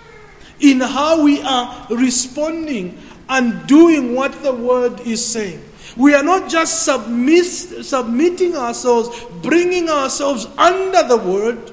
in 0.59 0.79
how 0.79 1.23
we 1.23 1.39
are 1.43 1.85
responding 1.91 2.97
and 3.29 3.67
doing 3.67 4.15
what 4.15 4.41
the 4.41 4.53
word 4.53 5.01
is 5.01 5.23
saying. 5.23 5.63
We 5.95 6.15
are 6.15 6.23
not 6.23 6.49
just 6.49 6.83
submit, 6.83 7.45
submitting 7.45 8.57
ourselves, 8.57 9.23
bringing 9.43 9.87
ourselves 9.87 10.47
under 10.57 11.07
the 11.07 11.17
word, 11.17 11.71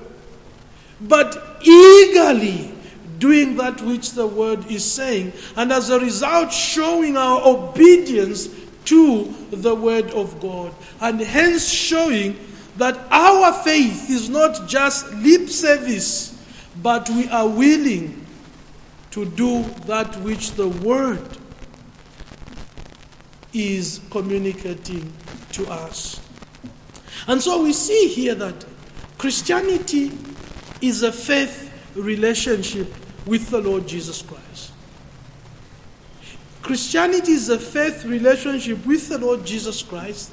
but 1.00 1.62
eagerly 1.62 2.69
doing 3.20 3.56
that 3.58 3.80
which 3.82 4.12
the 4.12 4.26
word 4.26 4.66
is 4.66 4.84
saying, 4.84 5.32
and 5.56 5.72
as 5.72 5.90
a 5.90 6.00
result, 6.00 6.52
showing 6.52 7.16
our 7.16 7.40
obedience 7.46 8.48
to 8.86 9.32
the 9.50 9.74
Word 9.74 10.10
of 10.10 10.40
God, 10.40 10.74
and 11.00 11.20
hence 11.20 11.68
showing 11.68 12.36
that 12.76 12.98
our 13.10 13.52
faith 13.62 14.10
is 14.10 14.28
not 14.28 14.66
just 14.66 15.12
lip 15.14 15.48
service, 15.48 16.36
but 16.82 17.08
we 17.10 17.28
are 17.28 17.46
willing 17.46 18.26
to 19.10 19.26
do 19.26 19.62
that 19.86 20.16
which 20.22 20.52
the 20.52 20.68
Word 20.68 21.20
is 23.52 24.00
communicating 24.10 25.12
to 25.52 25.66
us. 25.68 26.20
And 27.26 27.42
so 27.42 27.62
we 27.62 27.72
see 27.72 28.08
here 28.08 28.34
that 28.36 28.64
Christianity 29.18 30.10
is 30.80 31.02
a 31.02 31.12
faith 31.12 31.70
relationship 31.94 32.92
with 33.26 33.50
the 33.50 33.60
Lord 33.60 33.86
Jesus 33.86 34.22
Christ. 34.22 34.72
Christianity 36.62 37.32
is 37.32 37.48
a 37.48 37.58
faith 37.58 38.04
relationship 38.04 38.84
with 38.86 39.08
the 39.08 39.18
Lord 39.18 39.44
Jesus 39.44 39.82
Christ, 39.82 40.30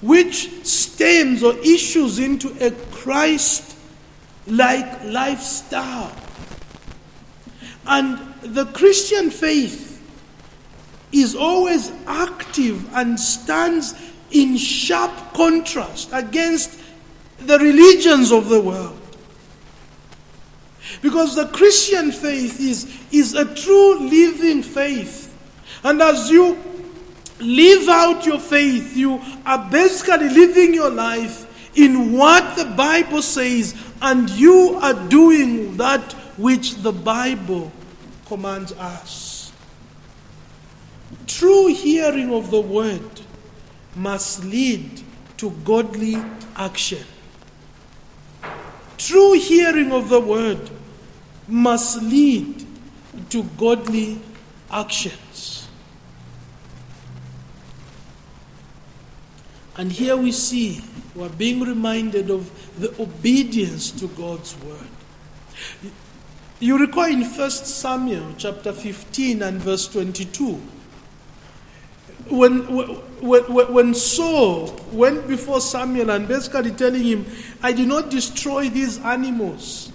which 0.00 0.64
stems 0.64 1.42
or 1.42 1.56
issues 1.58 2.18
into 2.18 2.54
a 2.64 2.70
Christ 2.90 3.76
like 4.46 5.04
lifestyle. 5.04 6.12
And 7.86 8.18
the 8.42 8.66
Christian 8.66 9.30
faith 9.30 10.02
is 11.12 11.34
always 11.34 11.92
active 12.06 12.92
and 12.94 13.18
stands 13.18 13.94
in 14.30 14.56
sharp 14.56 15.34
contrast 15.34 16.10
against 16.12 16.78
the 17.38 17.58
religions 17.58 18.32
of 18.32 18.48
the 18.48 18.60
world. 18.60 18.99
Because 21.02 21.34
the 21.34 21.46
Christian 21.48 22.12
faith 22.12 22.60
is, 22.60 22.98
is 23.12 23.34
a 23.34 23.54
true 23.54 23.98
living 23.98 24.62
faith. 24.62 25.36
And 25.82 26.02
as 26.02 26.30
you 26.30 26.58
live 27.40 27.88
out 27.88 28.26
your 28.26 28.38
faith, 28.38 28.96
you 28.96 29.20
are 29.46 29.70
basically 29.70 30.28
living 30.28 30.74
your 30.74 30.90
life 30.90 31.46
in 31.76 32.12
what 32.12 32.56
the 32.56 32.64
Bible 32.64 33.22
says, 33.22 33.74
and 34.02 34.28
you 34.30 34.78
are 34.82 35.08
doing 35.08 35.76
that 35.76 36.12
which 36.36 36.76
the 36.76 36.92
Bible 36.92 37.70
commands 38.26 38.72
us. 38.72 39.52
True 41.26 41.68
hearing 41.68 42.32
of 42.32 42.50
the 42.50 42.60
word 42.60 43.20
must 43.94 44.44
lead 44.44 45.02
to 45.38 45.50
godly 45.64 46.16
action. 46.56 47.04
True 48.98 49.32
hearing 49.32 49.92
of 49.92 50.08
the 50.08 50.20
word 50.20 50.70
must 51.50 52.02
lead 52.02 52.64
to 53.30 53.42
godly 53.58 54.20
actions. 54.70 55.68
And 59.76 59.90
here 59.90 60.16
we 60.16 60.32
see 60.32 60.82
we're 61.14 61.28
being 61.28 61.60
reminded 61.60 62.30
of 62.30 62.50
the 62.78 62.90
obedience 63.02 63.90
to 63.92 64.08
God's 64.08 64.56
word. 64.62 64.88
You 66.60 66.78
recall 66.78 67.04
in 67.04 67.22
1 67.22 67.50
Samuel 67.50 68.34
chapter 68.36 68.72
15 68.72 69.42
and 69.42 69.58
verse 69.60 69.88
22 69.88 70.60
when, 72.28 72.60
when, 73.20 73.42
when 73.72 73.94
Saul 73.94 74.78
went 74.92 75.26
before 75.26 75.60
Samuel 75.60 76.10
and 76.10 76.28
basically 76.28 76.70
telling 76.70 77.02
him, 77.02 77.26
I 77.62 77.72
did 77.72 77.88
not 77.88 78.10
destroy 78.10 78.68
these 78.68 78.98
animals 78.98 79.89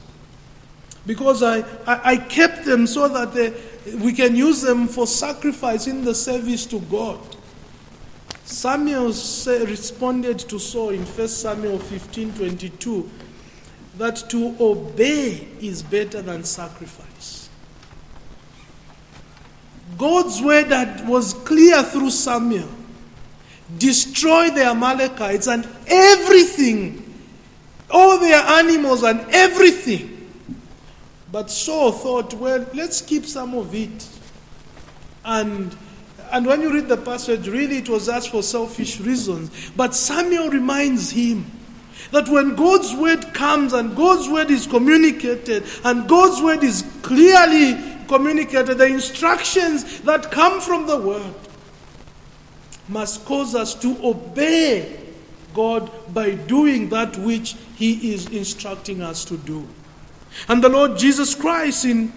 because 1.06 1.44
I, 1.44 1.60
I, 1.86 2.12
I 2.12 2.18
kept 2.18 2.66
them 2.66 2.88
so 2.88 3.08
that 3.08 3.34
they, 3.34 3.54
we 3.98 4.14
can 4.14 4.36
use 4.36 4.62
them 4.62 4.88
for 4.88 5.06
sacrifice 5.08 5.88
in 5.88 6.04
the 6.04 6.16
service 6.16 6.66
to 6.68 6.80
God. 6.82 7.20
Samuel 8.44 9.14
say, 9.14 9.66
responded 9.66 10.40
to 10.40 10.60
Saul 10.60 10.90
in 10.90 11.04
1 11.04 11.28
Samuel 11.28 11.80
15 11.80 12.34
22 12.34 13.10
that 13.98 14.18
to 14.30 14.56
obey 14.60 15.48
is 15.62 15.82
better 15.82 16.22
than 16.22 16.44
sacrifice. 16.44 17.50
God's 19.98 20.42
word 20.42 20.70
that 20.70 21.06
was 21.06 21.34
clear 21.34 21.82
through 21.82 22.10
Samuel 22.10 22.70
destroy 23.78 24.50
the 24.52 24.66
Amalekites 24.66 25.48
and 25.48 25.68
everything, 25.88 27.02
all 27.90 28.20
their 28.20 28.42
animals 28.42 29.04
and 29.04 29.26
everything. 29.32 30.15
But 31.36 31.52
Saul 31.52 31.92
thought, 31.92 32.34
well, 32.36 32.66
let's 32.74 33.02
keep 33.02 33.26
some 33.26 33.56
of 33.56 33.76
it. 33.76 34.08
And, 35.26 35.76
and 36.32 36.46
when 36.46 36.62
you 36.62 36.74
read 36.74 36.88
the 36.88 36.96
passage, 36.96 37.50
really 37.50 37.80
it 37.80 37.90
was 37.90 38.06
just 38.06 38.30
for 38.30 38.42
selfish 38.42 39.02
reasons. 39.02 39.70
But 39.76 39.94
Samuel 39.94 40.50
reminds 40.50 41.12
him 41.12 41.52
that 42.12 42.30
when 42.30 42.56
God's 42.56 42.96
word 42.96 43.34
comes 43.34 43.74
and 43.74 43.98
God's 43.98 44.30
word 44.30 44.50
is 44.50 44.66
communicated 44.66 45.66
and 45.84 46.08
God's 46.08 46.42
word 46.42 46.64
is 46.64 46.86
clearly 47.02 47.84
communicated, 48.08 48.78
the 48.78 48.86
instructions 48.86 50.00
that 50.04 50.32
come 50.32 50.62
from 50.62 50.88
the 50.88 50.98
Word 50.98 51.36
must 52.88 53.26
cause 53.26 53.56
us 53.56 53.76
to 53.82 53.98
obey 54.08 55.02
God 55.54 55.92
by 56.14 56.32
doing 56.32 56.88
that 56.92 57.18
which 57.18 57.58
He 57.76 58.14
is 58.14 58.28
instructing 58.28 59.02
us 59.02 59.26
to 59.26 59.36
do. 59.36 59.68
And 60.48 60.64
the 60.64 60.70
Lord 60.70 60.98
Jesus 60.98 61.34
Christ 61.36 61.86
in, 61.86 62.12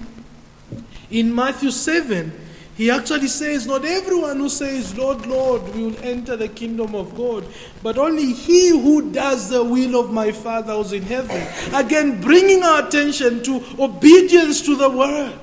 in 1.10 1.34
Matthew 1.34 1.70
7, 1.70 2.32
he 2.76 2.92
actually 2.92 3.26
says, 3.26 3.66
Not 3.66 3.84
everyone 3.84 4.36
who 4.36 4.48
says, 4.48 4.96
Lord, 4.96 5.26
Lord, 5.26 5.62
will 5.74 5.96
enter 6.00 6.36
the 6.36 6.46
kingdom 6.46 6.94
of 6.94 7.16
God, 7.16 7.44
but 7.82 7.98
only 7.98 8.32
he 8.32 8.68
who 8.68 9.10
does 9.10 9.48
the 9.48 9.64
will 9.64 9.98
of 9.98 10.12
my 10.12 10.30
Father 10.30 10.74
who's 10.74 10.92
in 10.92 11.02
heaven. 11.02 11.44
Again, 11.74 12.20
bringing 12.20 12.62
our 12.62 12.86
attention 12.86 13.42
to 13.42 13.64
obedience 13.80 14.62
to 14.62 14.76
the 14.76 14.88
word 14.88 15.40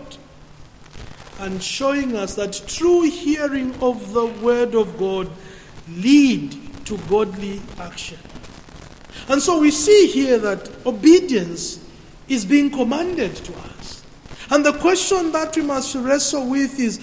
and 1.40 1.62
showing 1.62 2.16
us 2.16 2.36
that 2.36 2.64
true 2.68 3.02
hearing 3.02 3.76
of 3.82 4.14
the 4.14 4.26
word 4.26 4.74
of 4.74 4.98
God 4.98 5.30
lead 5.90 6.56
to 6.86 6.98
godly 7.10 7.62
action. 7.80 8.18
And 9.28 9.42
so 9.42 9.60
we 9.60 9.72
see 9.72 10.08
here 10.08 10.38
that 10.40 10.70
obedience 10.86 11.85
is 12.28 12.46
being 12.46 12.70
commanded 12.72 13.36
to 13.36 13.54
us. 13.54 14.04
And 14.50 14.66
the 14.66 14.74
question 14.74 15.32
that 15.32 15.56
we 15.56 15.64
must 15.64 15.96
wrestle 15.96 16.50
with 16.50 16.80
is 16.80 17.00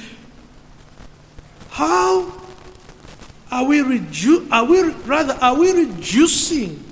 how 1.71 2.33
are 3.51 3.65
we 3.65 3.79
redu- 3.81 4.51
are 4.51 4.65
we 4.65 4.83
rather 5.05 5.35
are 5.41 5.59
we 5.59 5.73
reducing 5.73 6.83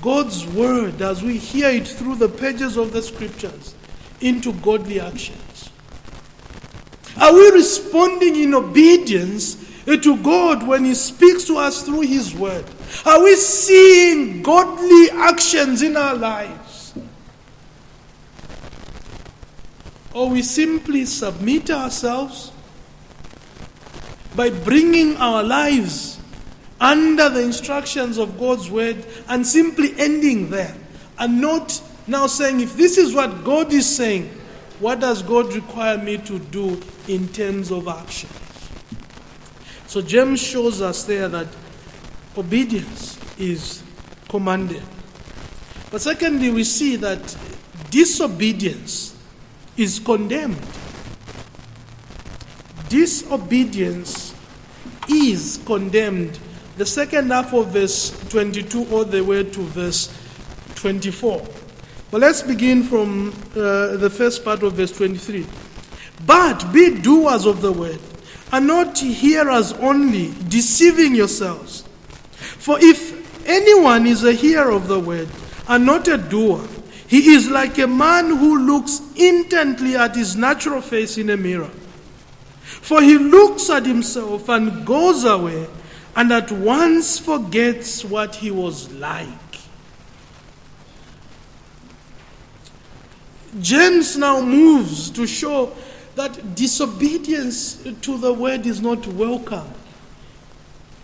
God's 0.00 0.46
word 0.46 1.00
as 1.02 1.22
we 1.22 1.38
hear 1.38 1.68
it 1.68 1.86
through 1.86 2.16
the 2.16 2.28
pages 2.28 2.76
of 2.76 2.92
the 2.92 3.02
scriptures 3.02 3.74
into 4.20 4.52
godly 4.54 5.00
actions? 5.00 5.70
Are 7.20 7.32
we 7.32 7.50
responding 7.50 8.36
in 8.36 8.54
obedience 8.54 9.56
to 9.84 10.16
God 10.18 10.66
when 10.66 10.84
He 10.84 10.94
speaks 10.94 11.44
to 11.44 11.58
us 11.58 11.82
through 11.82 12.02
His 12.02 12.34
Word? 12.34 12.64
Are 13.04 13.22
we 13.22 13.36
seeing 13.36 14.42
godly 14.42 15.10
actions 15.10 15.82
in 15.82 15.96
our 15.96 16.14
lives? 16.14 16.61
Or 20.14 20.28
we 20.28 20.42
simply 20.42 21.04
submit 21.06 21.70
ourselves 21.70 22.52
by 24.36 24.50
bringing 24.50 25.16
our 25.16 25.42
lives 25.42 26.18
under 26.80 27.28
the 27.28 27.42
instructions 27.42 28.18
of 28.18 28.38
God's 28.38 28.70
Word 28.70 29.04
and 29.28 29.46
simply 29.46 29.94
ending 29.98 30.50
there 30.50 30.74
and 31.18 31.40
not 31.40 31.80
now 32.06 32.26
saying, 32.26 32.60
if 32.60 32.76
this 32.76 32.98
is 32.98 33.14
what 33.14 33.44
God 33.44 33.72
is 33.72 33.88
saying, 33.88 34.28
what 34.80 35.00
does 35.00 35.22
God 35.22 35.54
require 35.54 35.96
me 35.96 36.18
to 36.18 36.38
do 36.38 36.80
in 37.06 37.28
terms 37.28 37.70
of 37.70 37.86
action? 37.86 38.28
So 39.86 40.02
James 40.02 40.40
shows 40.40 40.82
us 40.82 41.04
there 41.04 41.28
that 41.28 41.46
obedience 42.36 43.18
is 43.38 43.82
commanded. 44.28 44.82
But 45.90 46.00
secondly, 46.00 46.50
we 46.50 46.64
see 46.64 46.96
that 46.96 47.36
disobedience 47.90 49.11
is 49.76 49.98
condemned. 49.98 50.60
Disobedience 52.88 54.34
is 55.08 55.60
condemned. 55.64 56.38
The 56.76 56.86
second 56.86 57.30
half 57.30 57.52
of 57.52 57.68
verse 57.68 58.10
22 58.28 58.86
all 58.90 59.04
the 59.04 59.22
way 59.22 59.44
to 59.44 59.60
verse 59.60 60.12
24. 60.76 61.46
But 62.10 62.20
let's 62.20 62.42
begin 62.42 62.82
from 62.82 63.30
uh, 63.56 63.96
the 63.96 64.10
first 64.10 64.44
part 64.44 64.62
of 64.62 64.74
verse 64.74 64.92
23. 64.92 65.46
But 66.26 66.72
be 66.72 67.00
doers 67.00 67.46
of 67.46 67.62
the 67.62 67.72
word, 67.72 67.98
and 68.52 68.66
not 68.66 68.98
hearers 68.98 69.72
only, 69.74 70.32
deceiving 70.48 71.14
yourselves. 71.14 71.84
For 72.32 72.78
if 72.80 73.46
anyone 73.48 74.06
is 74.06 74.24
a 74.24 74.32
hearer 74.32 74.70
of 74.70 74.88
the 74.88 75.00
word, 75.00 75.28
and 75.68 75.86
not 75.86 76.06
a 76.08 76.18
doer, 76.18 76.62
he 77.12 77.34
is 77.34 77.50
like 77.50 77.76
a 77.76 77.86
man 77.86 78.38
who 78.38 78.56
looks 78.56 79.02
intently 79.16 79.96
at 79.96 80.16
his 80.16 80.34
natural 80.34 80.80
face 80.80 81.18
in 81.18 81.28
a 81.28 81.36
mirror. 81.36 81.68
For 82.62 83.02
he 83.02 83.18
looks 83.18 83.68
at 83.68 83.84
himself 83.84 84.48
and 84.48 84.86
goes 84.86 85.24
away 85.24 85.68
and 86.16 86.32
at 86.32 86.50
once 86.50 87.18
forgets 87.18 88.02
what 88.02 88.36
he 88.36 88.50
was 88.50 88.90
like. 88.94 89.28
James 93.60 94.16
now 94.16 94.40
moves 94.40 95.10
to 95.10 95.26
show 95.26 95.76
that 96.14 96.54
disobedience 96.54 97.74
to 98.00 98.16
the 98.16 98.32
word 98.32 98.64
is 98.64 98.80
not 98.80 99.06
welcome. 99.08 99.68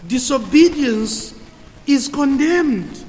Disobedience 0.06 1.38
is 1.86 2.08
condemned. 2.08 3.04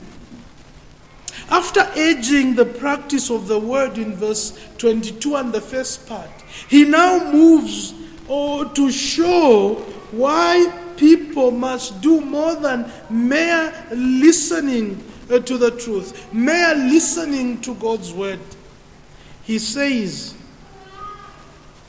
After 1.52 1.82
urging 1.98 2.56
the 2.56 2.66
practice 2.66 3.32
of 3.32 3.48
the 3.48 3.58
word 3.58 3.98
in 3.98 4.16
verse 4.16 4.58
22 4.78 5.36
and 5.36 5.52
the 5.52 5.62
first 5.62 6.08
part, 6.08 6.30
he 6.68 6.86
now 6.86 7.32
moves 7.32 7.94
oh, 8.28 8.66
to 8.66 8.92
show 8.92 9.76
why 10.12 10.72
people 10.98 11.52
must 11.52 12.02
do 12.02 12.22
more 12.22 12.56
than 12.56 12.92
mere 13.10 13.74
listening 13.92 15.04
uh, 15.32 15.40
to 15.40 15.58
the 15.58 15.72
truth, 15.72 16.32
mere 16.34 16.76
listening 16.76 17.62
to 17.62 17.74
God's 17.76 18.14
word. 18.14 18.40
He 19.44 19.58
says, 19.58 20.36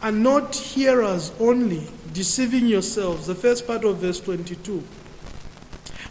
and 0.02 0.22
not 0.22 0.54
hearers 0.54 1.32
only, 1.38 1.86
deceiving 2.12 2.66
yourselves. 2.66 3.26
The 3.26 3.34
first 3.34 3.66
part 3.66 3.84
of 3.84 3.98
verse 3.98 4.20
22. 4.20 4.82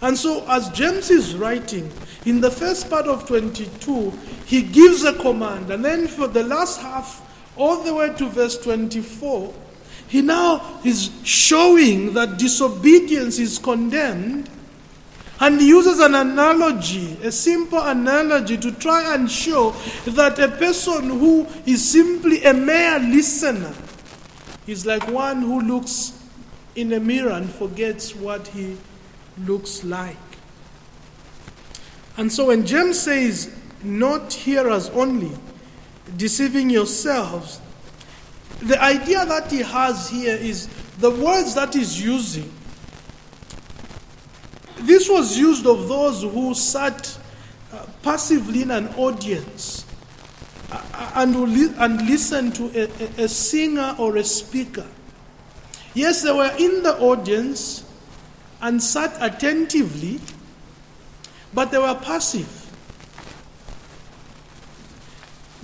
And 0.01 0.17
so, 0.17 0.45
as 0.47 0.69
James 0.69 1.09
is 1.09 1.35
writing, 1.35 1.91
in 2.25 2.41
the 2.41 2.51
first 2.51 2.89
part 2.89 3.05
of 3.05 3.25
22, 3.27 4.11
he 4.45 4.61
gives 4.61 5.03
a 5.03 5.13
command. 5.13 5.71
And 5.71 5.83
then 5.83 6.07
for 6.07 6.27
the 6.27 6.43
last 6.43 6.81
half, 6.81 7.25
all 7.55 7.83
the 7.83 7.93
way 7.93 8.13
to 8.15 8.29
verse 8.29 8.57
24, 8.57 9.53
he 10.07 10.21
now 10.21 10.81
is 10.83 11.11
showing 11.23 12.13
that 12.13 12.37
disobedience 12.37 13.39
is 13.39 13.57
condemned. 13.57 14.49
And 15.39 15.61
he 15.61 15.69
uses 15.69 15.99
an 15.99 16.15
analogy, 16.15 17.17
a 17.23 17.31
simple 17.31 17.79
analogy, 17.79 18.57
to 18.57 18.71
try 18.73 19.13
and 19.15 19.31
show 19.31 19.71
that 20.05 20.37
a 20.39 20.49
person 20.49 21.09
who 21.09 21.47
is 21.65 21.89
simply 21.89 22.43
a 22.43 22.53
mere 22.53 22.99
listener 22.99 23.73
is 24.67 24.85
like 24.85 25.07
one 25.07 25.41
who 25.41 25.61
looks 25.61 26.21
in 26.75 26.91
a 26.93 26.99
mirror 26.99 27.31
and 27.31 27.49
forgets 27.49 28.13
what 28.15 28.47
he 28.47 28.75
looks 29.45 29.83
like. 29.83 30.17
And 32.19 32.29
so 32.29 32.47
when 32.47 32.65
James 32.65 32.99
says, 32.99 33.49
not 33.81 34.33
hearers 34.33 34.89
only, 34.89 35.31
deceiving 36.17 36.69
yourselves, 36.69 37.61
the 38.61 38.77
idea 38.83 39.25
that 39.25 39.49
he 39.49 39.59
has 39.59 40.09
here 40.09 40.35
is 40.35 40.67
the 40.97 41.11
words 41.11 41.55
that 41.55 41.73
he's 41.73 42.03
using. 42.03 42.51
This 44.79 45.09
was 45.09 45.37
used 45.37 45.65
of 45.65 45.87
those 45.87 46.23
who 46.23 46.53
sat 46.53 47.17
uh, 47.71 47.85
passively 48.03 48.63
in 48.63 48.71
an 48.71 48.89
audience 48.95 49.85
uh, 50.73 51.11
and, 51.15 51.33
and 51.33 52.01
listened 52.05 52.53
to 52.55 52.65
a, 52.75 53.23
a 53.23 53.29
singer 53.29 53.95
or 53.97 54.17
a 54.17 54.25
speaker. 54.25 54.87
Yes, 55.93 56.23
they 56.23 56.33
were 56.33 56.53
in 56.59 56.83
the 56.83 56.97
audience, 56.99 57.85
and 58.61 58.83
sat 58.83 59.15
attentively, 59.21 60.19
but 61.53 61.71
they 61.71 61.77
were 61.77 61.95
passive. 61.95 62.55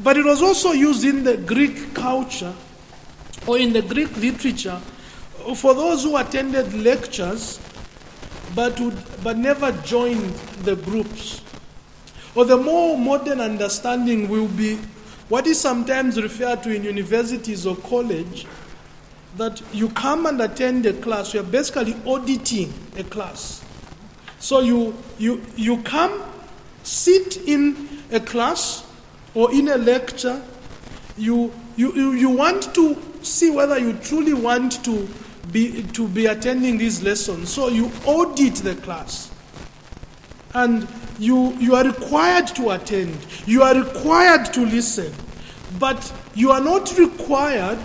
But 0.04 0.18
it 0.18 0.26
was 0.26 0.42
also 0.42 0.72
used 0.72 1.06
in 1.06 1.24
the 1.24 1.38
Greek 1.38 1.94
culture 1.94 2.54
or 3.48 3.58
in 3.58 3.74
the 3.74 3.82
Greek 3.82 4.16
literature 4.18 4.80
for 5.56 5.74
those 5.74 6.04
who 6.04 6.18
attended 6.18 6.74
lectures 6.74 7.60
but, 8.56 8.80
would, 8.80 8.98
but 9.24 9.38
never 9.38 9.72
joined 9.84 10.34
the 10.64 10.76
groups. 10.76 11.42
Or 12.34 12.46
the 12.46 12.58
more 12.58 12.98
modern 12.98 13.40
understanding 13.40 14.28
will 14.28 14.48
be 14.48 14.78
what 15.30 15.48
is 15.48 15.60
sometimes 15.60 16.22
referred 16.22 16.64
to 16.64 16.76
in 16.76 16.84
universities 16.84 17.66
or 17.66 17.76
college 17.78 18.46
that 19.38 19.62
you 19.74 19.90
come 19.90 20.26
and 20.26 20.42
attend 20.42 20.86
a 20.86 20.94
class, 20.94 21.34
you're 21.34 21.44
basically 21.44 21.96
auditing 22.06 22.74
a 22.98 23.04
class. 23.04 23.65
So 24.40 24.60
you, 24.60 24.96
you, 25.18 25.42
you 25.56 25.78
come, 25.84 26.22
sit 26.84 27.38
in 27.48 27.88
a 28.12 28.20
class 28.20 28.86
or 29.34 29.54
in 29.54 29.70
a 29.70 29.78
lecture, 29.78 30.42
you, 31.18 31.54
you, 31.76 31.94
you, 31.94 32.12
you 32.14 32.30
want 32.30 32.74
to 32.76 33.02
see 33.22 33.50
whether 33.50 33.78
you 33.78 33.94
truly 33.94 34.34
want 34.34 34.84
to 34.86 35.08
be, 35.52 35.84
to 35.94 36.08
be 36.08 36.26
attending 36.26 36.78
these 36.78 37.02
lessons. 37.02 37.50
So 37.50 37.70
you 37.70 37.92
audit 38.06 38.56
the 38.56 38.76
class. 38.76 39.32
And 40.54 40.88
you, 41.20 41.54
you 41.58 41.76
are 41.76 41.84
required 41.84 42.48
to 42.56 42.72
attend, 42.72 43.18
you 43.46 43.62
are 43.62 43.76
required 43.76 44.54
to 44.54 44.62
listen, 44.66 45.14
but 45.80 46.14
you 46.34 46.52
are 46.52 46.62
not 46.62 46.98
required 46.98 47.80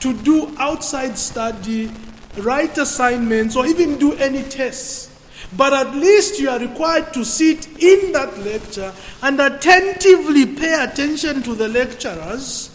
to 0.00 0.14
do 0.22 0.54
outside 0.58 1.16
study, 1.18 1.90
write 2.38 2.76
assignments, 2.78 3.56
or 3.56 3.66
even 3.66 3.98
do 3.98 4.14
any 4.14 4.42
tests. 4.42 5.09
But 5.56 5.72
at 5.72 5.94
least 5.94 6.38
you 6.38 6.48
are 6.48 6.58
required 6.58 7.12
to 7.14 7.24
sit 7.24 7.66
in 7.82 8.12
that 8.12 8.38
lecture 8.38 8.92
and 9.22 9.40
attentively 9.40 10.46
pay 10.46 10.84
attention 10.84 11.42
to 11.42 11.54
the 11.54 11.68
lecturers. 11.68 12.70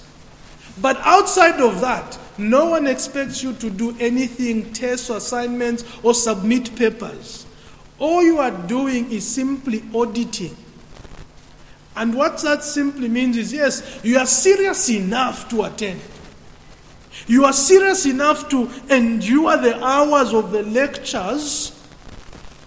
But 0.81 0.97
outside 0.97 1.61
of 1.61 1.79
that, 1.81 2.19
no 2.37 2.65
one 2.65 2.85
expects 2.85 3.41
you 3.41 3.53
to 3.53 3.69
do 3.69 3.95
anything, 3.99 4.73
tests 4.73 5.09
or 5.09 5.17
assignments, 5.17 5.85
or 6.03 6.13
submit 6.13 6.75
papers. 6.75 7.45
All 7.97 8.21
you 8.21 8.39
are 8.39 8.51
doing 8.51 9.09
is 9.09 9.25
simply 9.25 9.83
auditing. 9.93 10.55
And 11.95 12.13
what 12.13 12.39
that 12.39 12.61
simply 12.61 13.07
means 13.07 13.37
is 13.37 13.53
yes, 13.53 14.01
you 14.03 14.17
are 14.17 14.25
serious 14.25 14.89
enough 14.89 15.47
to 15.49 15.63
attend. 15.63 16.01
You 17.27 17.45
are 17.45 17.53
serious 17.53 18.05
enough 18.05 18.49
to 18.49 18.69
endure 18.89 19.55
the 19.57 19.81
hours 19.81 20.33
of 20.33 20.51
the 20.51 20.63
lectures, 20.63 21.74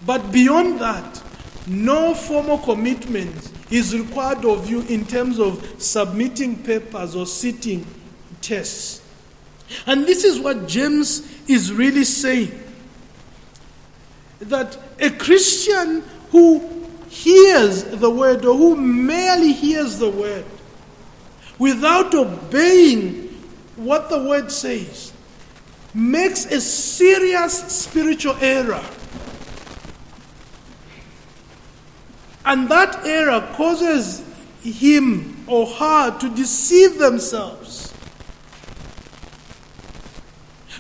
but 0.09 0.33
beyond 0.33 0.81
that, 0.81 1.23
no 1.67 2.15
formal 2.15 2.57
commitment 2.57 3.53
is 3.71 3.95
required 3.95 4.43
of 4.47 4.71
you 4.71 4.81
in 4.85 5.05
terms 5.05 5.39
of 5.39 5.63
submitting 5.77 6.63
papers 6.63 7.15
or 7.15 7.27
sitting 7.27 7.87
tests. 8.41 9.03
And 9.85 10.07
this 10.07 10.25
is 10.25 10.41
what 10.41 10.67
James 10.67 11.31
is 11.47 11.75
really 11.75 12.05
saying 12.05 12.59
that 14.39 14.79
a 14.99 15.11
Christian 15.11 16.01
who 16.31 16.87
hears 17.11 17.85
the 17.85 18.09
word 18.09 18.47
or 18.47 18.57
who 18.57 18.77
merely 18.77 19.53
hears 19.53 19.99
the 19.99 20.09
word 20.09 20.47
without 21.59 22.15
obeying 22.15 23.29
what 23.77 24.09
the 24.09 24.25
word 24.25 24.51
says 24.51 25.13
makes 25.93 26.47
a 26.47 26.63
serious 26.63 27.59
spiritual 27.71 28.37
error. 28.41 28.83
And 32.49 32.67
that 32.71 33.05
error 33.05 33.47
causes 33.53 34.25
him 34.63 35.45
or 35.47 35.67
her 35.67 36.19
to 36.19 36.35
deceive 36.35 36.99
themselves. 36.99 37.93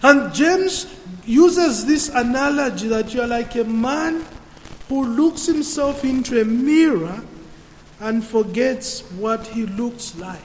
And 0.02 0.32
James 0.32 0.86
uses 1.26 1.84
this 1.84 2.08
analogy 2.08 2.88
that 2.88 3.12
you 3.12 3.20
are 3.20 3.26
like 3.26 3.54
a 3.56 3.64
man 3.64 4.24
who 4.88 5.04
looks 5.04 5.44
himself 5.44 6.04
into 6.04 6.40
a 6.40 6.44
mirror 6.46 7.22
and 8.00 8.24
forgets 8.24 9.02
what 9.12 9.46
he 9.48 9.66
looks 9.66 10.16
like. 10.16 10.40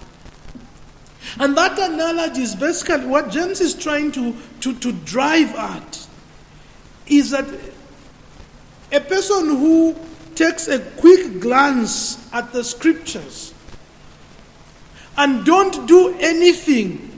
And 1.39 1.55
that 1.55 1.79
analogy 1.79 2.41
is 2.41 2.53
basically 2.53 3.05
what 3.05 3.29
James 3.29 3.61
is 3.61 3.73
trying 3.73 4.11
to, 4.11 4.35
to, 4.59 4.77
to 4.79 4.91
drive 4.91 5.55
at 5.55 6.05
is 7.07 7.29
that 7.29 7.45
a 8.91 8.99
person 8.99 9.47
who 9.47 9.95
takes 10.35 10.67
a 10.67 10.79
quick 10.79 11.39
glance 11.39 12.31
at 12.33 12.51
the 12.51 12.63
scriptures 12.63 13.53
and 15.17 15.45
don't 15.45 15.87
do 15.87 16.15
anything 16.19 17.09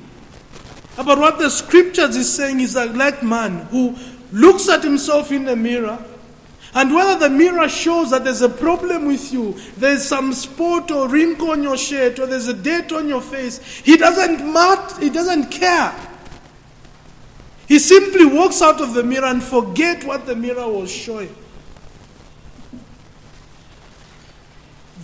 about 0.97 1.17
what 1.17 1.37
the 1.37 1.49
scriptures 1.49 2.15
is 2.15 2.31
saying 2.31 2.59
is 2.59 2.75
a 2.75 2.85
like 2.85 3.23
man 3.23 3.65
who 3.67 3.95
looks 4.31 4.69
at 4.69 4.83
himself 4.83 5.31
in 5.31 5.45
the 5.45 5.55
mirror 5.55 6.03
and 6.75 6.93
whether 6.93 7.17
the 7.17 7.29
mirror 7.29 7.69
shows 7.69 8.11
that 8.11 8.25
there's 8.25 8.41
a 8.41 8.49
problem 8.49 9.05
with 9.05 9.31
you, 9.31 9.55
there's 9.77 10.03
some 10.03 10.33
spot 10.33 10.91
or 10.91 11.07
wrinkle 11.07 11.51
on 11.51 11.63
your 11.63 11.77
shirt, 11.77 12.19
or 12.19 12.25
there's 12.25 12.49
a 12.49 12.53
date 12.53 12.91
on 12.91 13.07
your 13.07 13.21
face, 13.21 13.59
he 13.85 13.95
doesn't 13.95 14.51
mat, 14.51 14.97
he 14.99 15.09
doesn't 15.09 15.51
care. 15.51 15.95
He 17.65 17.79
simply 17.79 18.25
walks 18.25 18.61
out 18.61 18.81
of 18.81 18.93
the 18.93 19.03
mirror 19.03 19.27
and 19.27 19.41
forget 19.41 20.03
what 20.03 20.25
the 20.25 20.35
mirror 20.35 20.67
was 20.67 20.91
showing. 20.91 21.33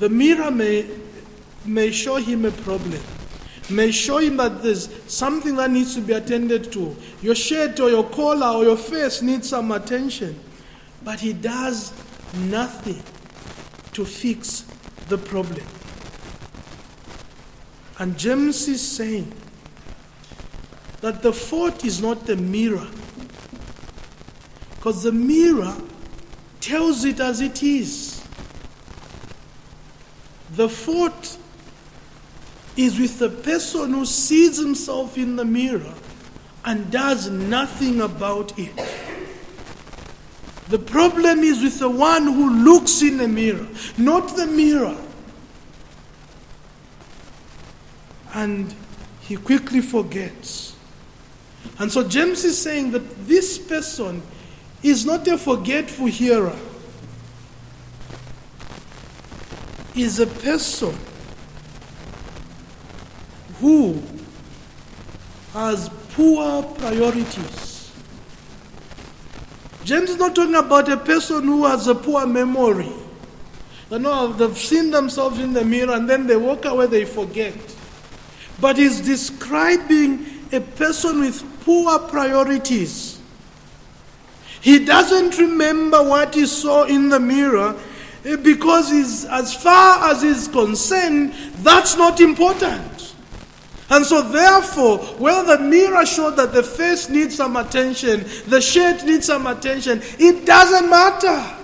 The 0.01 0.09
mirror 0.09 0.49
may, 0.49 0.89
may 1.63 1.91
show 1.91 2.15
him 2.15 2.45
a 2.45 2.51
problem, 2.51 2.99
may 3.69 3.91
show 3.91 4.17
him 4.17 4.37
that 4.37 4.63
there's 4.63 4.89
something 5.05 5.55
that 5.57 5.69
needs 5.69 5.93
to 5.93 6.01
be 6.01 6.13
attended 6.13 6.71
to. 6.71 6.95
Your 7.21 7.35
shirt 7.35 7.79
or 7.79 7.91
your 7.91 8.09
collar 8.09 8.47
or 8.57 8.63
your 8.63 8.77
face 8.77 9.21
needs 9.21 9.49
some 9.49 9.71
attention. 9.71 10.39
But 11.03 11.19
he 11.19 11.33
does 11.33 11.93
nothing 12.33 13.03
to 13.93 14.03
fix 14.03 14.65
the 15.07 15.19
problem. 15.19 15.67
And 17.99 18.17
James 18.17 18.67
is 18.67 18.81
saying 18.81 19.31
that 21.01 21.21
the 21.21 21.31
fault 21.31 21.85
is 21.85 22.01
not 22.01 22.25
the 22.25 22.37
mirror. 22.37 22.87
Because 24.77 25.03
the 25.03 25.11
mirror 25.11 25.75
tells 26.59 27.05
it 27.05 27.19
as 27.19 27.39
it 27.39 27.61
is. 27.61 28.20
The 30.55 30.67
fault 30.67 31.37
is 32.75 32.99
with 32.99 33.19
the 33.19 33.29
person 33.29 33.93
who 33.93 34.05
sees 34.05 34.57
himself 34.57 35.17
in 35.17 35.35
the 35.35 35.45
mirror 35.45 35.93
and 36.65 36.91
does 36.91 37.29
nothing 37.29 38.01
about 38.01 38.57
it. 38.57 38.71
The 40.69 40.79
problem 40.79 41.39
is 41.39 41.61
with 41.61 41.79
the 41.79 41.89
one 41.89 42.23
who 42.23 42.63
looks 42.63 43.01
in 43.01 43.17
the 43.17 43.27
mirror, 43.27 43.67
not 43.97 44.35
the 44.35 44.47
mirror. 44.47 44.97
And 48.33 48.73
he 49.21 49.35
quickly 49.35 49.81
forgets. 49.81 50.75
And 51.77 51.91
so 51.91 52.07
James 52.07 52.45
is 52.45 52.57
saying 52.57 52.91
that 52.91 53.27
this 53.27 53.57
person 53.57 54.21
is 54.83 55.05
not 55.05 55.27
a 55.27 55.37
forgetful 55.37 56.07
hearer, 56.07 56.57
is 59.95 60.19
a 60.19 60.27
person 60.27 60.95
who 63.59 64.01
has 65.53 65.89
poor 66.13 66.63
priorities. 66.63 67.91
James 69.83 70.11
is 70.11 70.17
not 70.17 70.35
talking 70.35 70.55
about 70.55 70.89
a 70.89 70.97
person 70.97 71.43
who 71.43 71.65
has 71.65 71.87
a 71.87 71.95
poor 71.95 72.25
memory. 72.25 72.91
They 73.89 73.99
know 73.99 74.31
they've 74.31 74.57
seen 74.57 74.91
themselves 74.91 75.39
in 75.39 75.53
the 75.53 75.65
mirror 75.65 75.93
and 75.93 76.09
then 76.09 76.27
they 76.27 76.37
walk 76.37 76.65
away, 76.65 76.87
they 76.87 77.05
forget. 77.05 77.55
But 78.59 78.77
he's 78.77 79.01
describing 79.01 80.25
a 80.53 80.61
person 80.61 81.19
with 81.19 81.43
poor 81.65 81.99
priorities. 81.99 83.19
He 84.61 84.85
doesn't 84.85 85.37
remember 85.39 86.01
what 86.03 86.35
he 86.35 86.45
saw 86.45 86.83
in 86.83 87.09
the 87.09 87.19
mirror 87.19 87.75
Eh, 88.23 88.35
because 88.35 88.91
he's, 88.91 89.25
as 89.25 89.53
far 89.53 90.11
as 90.11 90.21
he's 90.21 90.47
concerned, 90.47 91.33
that's 91.57 91.97
not 91.97 92.19
important. 92.19 93.15
And 93.89 94.05
so, 94.05 94.21
therefore, 94.21 94.99
whether 95.17 95.57
the 95.57 95.63
mirror 95.63 96.05
showed 96.05 96.37
that 96.37 96.53
the 96.53 96.63
face 96.63 97.09
needs 97.09 97.35
some 97.35 97.57
attention, 97.57 98.25
the 98.47 98.61
shirt 98.61 99.03
needs 99.03 99.25
some 99.25 99.47
attention, 99.47 100.01
it 100.17 100.45
doesn't 100.45 100.89
matter. 100.89 101.57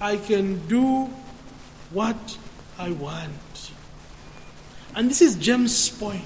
I 0.00 0.16
can 0.16 0.64
do 0.68 1.06
what 1.90 2.38
I 2.78 2.92
want. 2.92 3.72
And 4.94 5.10
this 5.10 5.22
is 5.22 5.34
James' 5.34 5.88
point 5.88 6.24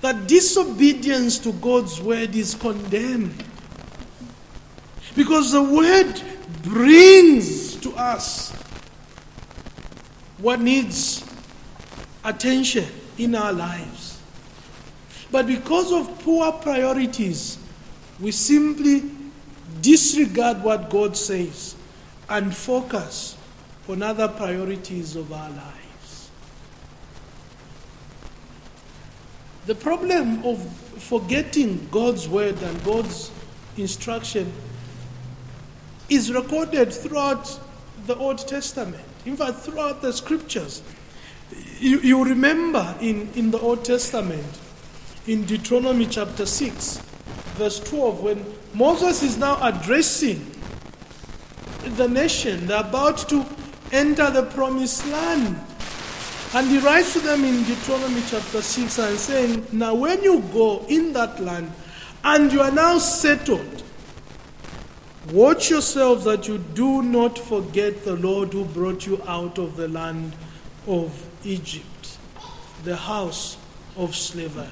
that 0.00 0.26
disobedience 0.26 1.38
to 1.38 1.52
God's 1.54 2.00
word 2.00 2.34
is 2.36 2.54
condemned. 2.54 3.42
Because 5.16 5.52
the 5.52 5.62
word 5.62 6.22
brings 6.64 7.76
to 7.76 7.92
us 7.94 8.52
what 10.38 10.60
needs 10.60 11.24
attention 12.24 12.86
in 13.18 13.34
our 13.34 13.52
lives. 13.52 14.20
But 15.30 15.46
because 15.46 15.92
of 15.92 16.18
poor 16.20 16.52
priorities, 16.52 17.58
we 18.20 18.30
simply 18.30 19.10
disregard 19.80 20.62
what 20.62 20.90
God 20.90 21.16
says 21.16 21.76
and 22.28 22.54
focus 22.54 23.36
on 23.88 24.02
other 24.02 24.28
priorities 24.28 25.16
of 25.16 25.32
our 25.32 25.50
lives. 25.50 26.30
The 29.66 29.74
problem 29.74 30.44
of 30.44 30.66
forgetting 30.98 31.88
God's 31.90 32.28
word 32.28 32.60
and 32.62 32.84
God's 32.84 33.30
instruction 33.76 34.52
is 36.08 36.32
recorded 36.32 36.92
throughout 36.92 37.58
the 38.06 38.16
Old 38.16 38.38
Testament. 38.38 39.04
In 39.24 39.36
fact, 39.36 39.58
throughout 39.58 40.02
the 40.02 40.12
scriptures. 40.12 40.82
You, 41.78 42.00
you 42.00 42.24
remember 42.24 42.94
in, 43.00 43.30
in 43.34 43.50
the 43.50 43.58
Old 43.58 43.84
Testament, 43.84 44.44
in 45.26 45.44
Deuteronomy 45.44 46.06
chapter 46.06 46.44
6, 46.44 46.98
verse 47.56 47.80
12, 47.80 48.20
when 48.22 48.44
Moses 48.74 49.22
is 49.22 49.38
now 49.38 49.58
addressing 49.62 50.50
the 51.96 52.08
nation, 52.08 52.66
they're 52.66 52.80
about 52.80 53.28
to 53.28 53.46
enter 53.92 54.30
the 54.30 54.42
promised 54.42 55.06
land. 55.06 55.60
And 56.54 56.68
he 56.68 56.78
writes 56.78 57.12
to 57.14 57.20
them 57.20 57.44
in 57.44 57.64
Deuteronomy 57.64 58.22
chapter 58.28 58.62
6 58.62 58.98
and 58.98 59.18
saying, 59.18 59.66
Now 59.72 59.94
when 59.94 60.22
you 60.22 60.40
go 60.52 60.84
in 60.88 61.12
that 61.14 61.40
land 61.40 61.72
and 62.22 62.52
you 62.52 62.60
are 62.60 62.70
now 62.70 62.98
settled, 62.98 63.83
watch 65.32 65.70
yourselves 65.70 66.24
that 66.24 66.48
you 66.48 66.58
do 66.58 67.02
not 67.02 67.38
forget 67.38 68.04
the 68.04 68.16
Lord 68.16 68.52
who 68.52 68.64
brought 68.64 69.06
you 69.06 69.22
out 69.26 69.58
of 69.58 69.76
the 69.76 69.88
land 69.88 70.34
of 70.86 71.26
Egypt, 71.44 72.18
the 72.84 72.96
house 72.96 73.56
of 73.96 74.14
slavery. 74.14 74.68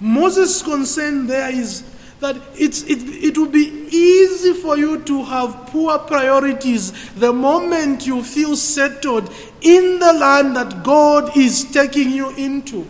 Moses' 0.00 0.62
concern 0.62 1.26
there 1.26 1.50
is 1.50 1.82
that 2.20 2.36
it's, 2.56 2.82
it, 2.82 2.98
it 3.24 3.38
will 3.38 3.48
be 3.48 3.86
easy 3.90 4.52
for 4.52 4.76
you 4.76 5.00
to 5.04 5.24
have 5.24 5.68
poor 5.68 5.98
priorities 5.98 7.12
the 7.14 7.32
moment 7.32 8.06
you 8.06 8.22
feel 8.22 8.56
settled 8.56 9.32
in 9.60 9.98
the 9.98 10.12
land 10.12 10.56
that 10.56 10.82
God 10.82 11.36
is 11.36 11.70
taking 11.70 12.10
you 12.10 12.30
into. 12.30 12.86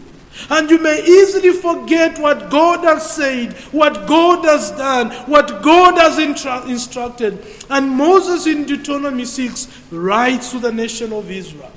And 0.51 0.71
you 0.71 0.79
may 0.79 1.03
easily 1.05 1.53
forget 1.53 2.19
what 2.19 2.51
God 2.51 2.85
has 2.85 3.15
said, 3.15 3.53
what 3.73 4.07
God 4.07 4.45
has 4.45 4.71
done, 4.73 5.11
what 5.27 5.63
God 5.63 5.99
has 5.99 6.19
intra- 6.19 6.65
instructed. 6.67 7.45
And 7.69 7.91
Moses 7.91 8.47
in 8.47 8.65
Deuteronomy 8.65 9.25
6 9.25 9.91
writes 9.91 10.53
to 10.53 10.59
the 10.59 10.73
nation 10.73 11.13
of 11.13 11.31
Israel. 11.31 11.73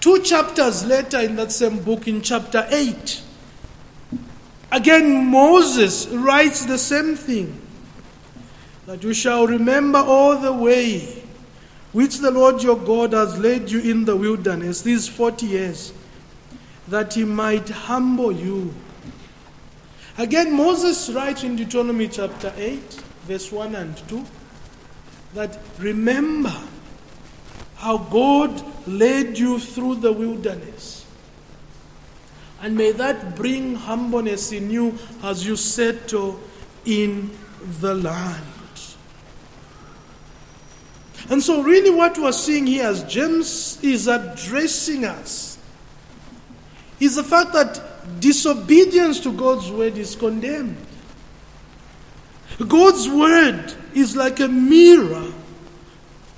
Two 0.00 0.22
chapters 0.22 0.84
later 0.84 1.18
in 1.20 1.36
that 1.36 1.50
same 1.50 1.82
book, 1.82 2.06
in 2.06 2.20
chapter 2.20 2.66
8, 2.68 3.22
again 4.70 5.30
Moses 5.30 6.06
writes 6.08 6.66
the 6.66 6.76
same 6.76 7.16
thing 7.16 7.60
that 8.86 9.02
you 9.02 9.14
shall 9.14 9.46
remember 9.46 9.98
all 9.98 10.36
the 10.36 10.52
way 10.52 11.22
which 11.92 12.18
the 12.18 12.30
Lord 12.30 12.62
your 12.62 12.76
God 12.76 13.14
has 13.14 13.38
led 13.38 13.70
you 13.70 13.80
in 13.80 14.04
the 14.04 14.14
wilderness 14.14 14.82
these 14.82 15.08
40 15.08 15.46
years 15.46 15.92
that 16.88 17.14
he 17.14 17.24
might 17.24 17.68
humble 17.68 18.32
you. 18.32 18.74
Again, 20.18 20.56
Moses 20.56 21.10
writes 21.10 21.42
in 21.42 21.56
Deuteronomy 21.56 22.08
chapter 22.08 22.52
8, 22.56 22.80
verse 23.26 23.50
1 23.50 23.74
and 23.74 23.96
2, 24.08 24.24
that 25.34 25.58
remember 25.78 26.54
how 27.76 27.98
God 27.98 28.62
led 28.86 29.38
you 29.38 29.58
through 29.58 29.96
the 29.96 30.12
wilderness. 30.12 31.04
And 32.62 32.76
may 32.76 32.92
that 32.92 33.34
bring 33.34 33.74
humbleness 33.74 34.52
in 34.52 34.70
you 34.70 34.98
as 35.22 35.46
you 35.46 35.56
settle 35.56 36.40
in 36.84 37.30
the 37.80 37.94
land. 37.94 38.44
And 41.28 41.42
so, 41.42 41.62
really, 41.62 41.90
what 41.90 42.18
we're 42.18 42.32
seeing 42.32 42.66
here 42.66 42.86
as 42.86 43.02
James 43.04 43.82
is 43.82 44.08
addressing 44.08 45.04
us 45.04 45.53
is 47.00 47.16
the 47.16 47.24
fact 47.24 47.52
that 47.52 48.20
disobedience 48.20 49.20
to 49.20 49.32
God's 49.32 49.70
word 49.70 49.96
is 49.96 50.14
condemned. 50.16 50.76
God's 52.68 53.08
word 53.08 53.74
is 53.94 54.14
like 54.16 54.40
a 54.40 54.48
mirror 54.48 55.32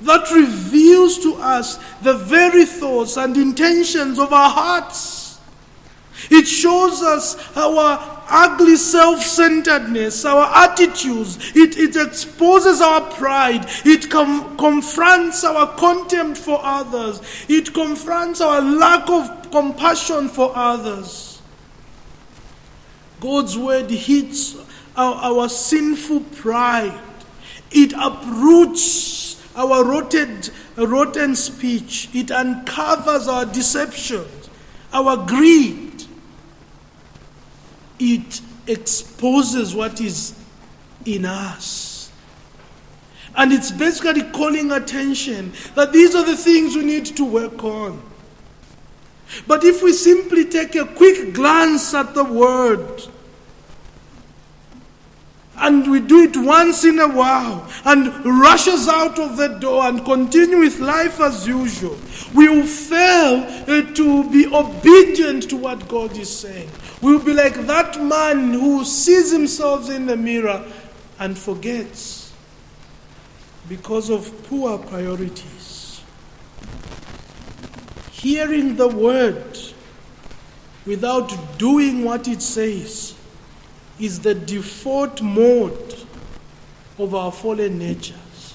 that 0.01 0.31
reveals 0.31 1.19
to 1.21 1.35
us 1.37 1.77
the 2.03 2.15
very 2.15 2.65
thoughts 2.65 3.17
and 3.17 3.37
intentions 3.37 4.19
of 4.19 4.33
our 4.33 4.51
hearts. 4.51 5.41
It 6.31 6.47
shows 6.47 7.03
us 7.03 7.37
our 7.57 8.17
ugly 8.29 8.77
self 8.77 9.23
centeredness, 9.23 10.25
our 10.25 10.51
attitudes. 10.65 11.53
It, 11.55 11.77
it 11.77 11.97
exposes 11.97 12.81
our 12.81 13.03
pride. 13.13 13.67
It 13.85 14.11
com- 14.11 14.57
confronts 14.57 15.45
our 15.45 15.77
contempt 15.77 16.39
for 16.39 16.59
others. 16.63 17.21
It 17.49 17.75
confronts 17.75 18.41
our 18.41 18.61
lack 18.63 19.09
of 19.11 19.46
compassion 19.57 20.29
for 20.29 20.53
others. 20.55 21.41
God's 23.21 23.57
word 23.57 23.91
hits 23.91 24.55
our, 24.95 25.15
our 25.15 25.49
sinful 25.49 26.21
pride. 26.21 27.01
It 27.71 27.95
uproots 27.95 29.43
our 29.57 29.83
rotten, 29.83 30.43
rotten 30.77 31.35
speech. 31.35 32.11
It 32.13 32.31
uncovers 32.31 33.29
our 33.29 33.47
deceptions, 33.47 34.51
our 34.93 35.17
greed. 35.27 36.05
It 37.99 38.43
exposes 38.67 39.75
what 39.75 40.03
is 40.03 40.39
in 41.07 41.25
us. 41.25 42.13
And 43.35 43.55
it's 43.55 43.71
basically 43.71 44.23
calling 44.33 44.71
attention 44.71 45.55
that 45.75 45.95
these 45.95 46.15
are 46.15 46.25
the 46.25 46.37
things 46.37 46.77
we 46.77 46.85
need 46.85 47.07
to 47.07 47.25
work 47.25 47.65
on. 47.65 48.03
But 49.47 49.65
if 49.65 49.83
we 49.83 49.93
simply 49.93 50.45
take 50.45 50.75
a 50.75 50.85
quick 50.85 51.35
glance 51.35 51.95
at 51.95 52.15
the 52.15 52.25
Word, 52.25 53.03
and 55.59 55.91
we 55.91 56.01
do 56.01 56.23
it 56.23 56.37
once 56.37 56.85
in 56.85 56.99
a 56.99 57.09
while 57.09 57.67
and 57.85 58.25
rushes 58.25 58.89
out 58.89 59.19
of 59.19 59.37
the 59.37 59.49
door 59.49 59.85
and 59.87 60.05
continue 60.05 60.59
with 60.59 60.81
life 60.81 61.19
as 61.21 61.47
usual, 61.47 61.97
we 62.35 62.49
will 62.49 62.67
fail 62.67 63.43
uh, 63.67 63.95
to 63.95 64.31
be 64.31 64.47
obedient 64.47 65.49
to 65.49 65.57
what 65.57 65.89
God 65.89 66.17
is 66.17 66.29
saying. 66.29 66.71
We 67.01 67.17
will 67.17 67.25
be 67.25 67.33
like 67.33 67.55
that 67.67 68.03
man 68.03 68.53
who 68.53 68.85
sees 68.85 69.33
himself 69.33 69.91
in 69.91 70.07
the 70.07 70.17
mirror 70.17 70.65
and 71.19 71.37
forgets 71.37 72.33
because 73.69 74.11
of 74.11 74.31
poor 74.49 74.79
priorities. 74.79 75.56
Hearing 78.21 78.77
the 78.77 78.89
word 78.89 79.59
without 80.87 81.59
doing 81.59 82.03
what 82.03 82.27
it 82.29 82.41
says 82.41 83.15
is 83.99 84.21
the 84.21 84.35
default 84.35 85.21
mode 85.21 85.95
of 86.99 87.15
our 87.15 87.31
fallen 87.31 87.79
natures. 87.79 88.55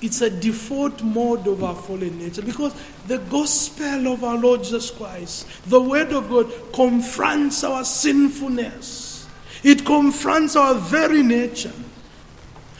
It's 0.00 0.20
a 0.20 0.30
default 0.30 1.00
mode 1.04 1.46
of 1.46 1.62
our 1.62 1.76
fallen 1.76 2.18
nature 2.18 2.42
because 2.42 2.74
the 3.06 3.18
gospel 3.18 4.12
of 4.12 4.24
our 4.24 4.36
Lord 4.36 4.64
Jesus 4.64 4.90
Christ, 4.90 5.46
the 5.70 5.80
word 5.80 6.12
of 6.12 6.28
God, 6.28 6.50
confronts 6.72 7.62
our 7.62 7.84
sinfulness. 7.84 9.28
It 9.62 9.86
confronts 9.86 10.56
our 10.56 10.74
very 10.74 11.22
nature. 11.22 11.72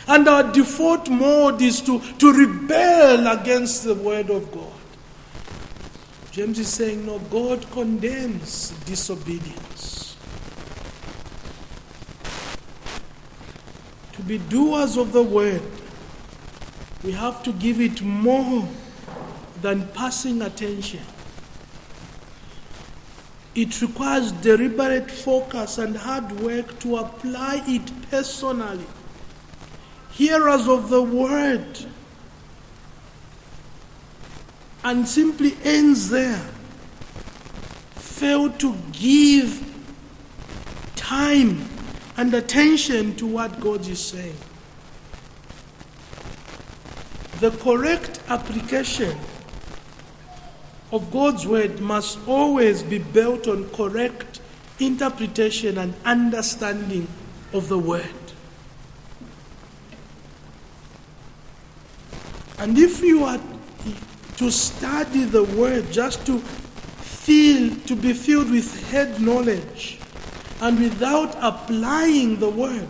And 0.08 0.26
our 0.26 0.42
default 0.42 1.08
mode 1.08 1.62
is 1.62 1.80
to, 1.82 2.00
to 2.18 2.32
rebel 2.32 3.28
against 3.28 3.84
the 3.84 3.94
word 3.94 4.28
of 4.28 4.50
God. 4.50 4.71
James 6.32 6.58
is 6.58 6.68
saying, 6.68 7.06
no, 7.06 7.18
God 7.18 7.70
condemns 7.70 8.70
disobedience. 8.86 10.02
to 14.22 14.28
be 14.28 14.38
doers 14.38 14.96
of 14.96 15.12
the 15.12 15.22
word, 15.22 15.62
we 17.02 17.12
have 17.12 17.42
to 17.42 17.52
give 17.52 17.80
it 17.80 18.02
more 18.02 18.68
than 19.60 19.88
passing 19.88 20.42
attention. 20.42 21.00
It 23.54 23.82
requires 23.82 24.32
deliberate 24.32 25.10
focus 25.10 25.78
and 25.78 25.96
hard 25.96 26.30
work 26.40 26.78
to 26.80 26.96
apply 26.96 27.62
it 27.66 27.90
personally. 28.10 28.86
Hearers 30.12 30.68
of 30.68 30.88
the 30.88 31.02
word 31.02 31.86
and 34.84 35.06
simply 35.06 35.56
ends 35.64 36.10
there. 36.10 36.44
Fail 37.94 38.50
to 38.50 38.76
give 38.92 39.68
time 40.96 41.64
and 42.16 42.34
attention 42.34 43.14
to 43.16 43.26
what 43.26 43.60
God 43.60 43.86
is 43.86 44.00
saying. 44.00 44.36
The 47.40 47.50
correct 47.50 48.20
application 48.28 49.16
of 50.92 51.10
God's 51.10 51.46
word 51.46 51.80
must 51.80 52.18
always 52.28 52.82
be 52.82 52.98
built 52.98 53.48
on 53.48 53.68
correct 53.70 54.40
interpretation 54.78 55.78
and 55.78 55.94
understanding 56.04 57.08
of 57.52 57.68
the 57.68 57.78
word. 57.78 58.04
And 62.58 62.78
if 62.78 63.02
you 63.02 63.24
are 63.24 63.40
to 64.36 64.50
study 64.50 65.24
the 65.24 65.44
word 65.44 65.90
just 65.92 66.24
to 66.26 66.38
feel 66.38 67.74
to 67.86 67.94
be 67.94 68.12
filled 68.12 68.50
with 68.50 68.90
head 68.90 69.20
knowledge, 69.20 69.98
and 70.60 70.78
without 70.78 71.36
applying 71.40 72.38
the 72.38 72.48
word, 72.48 72.88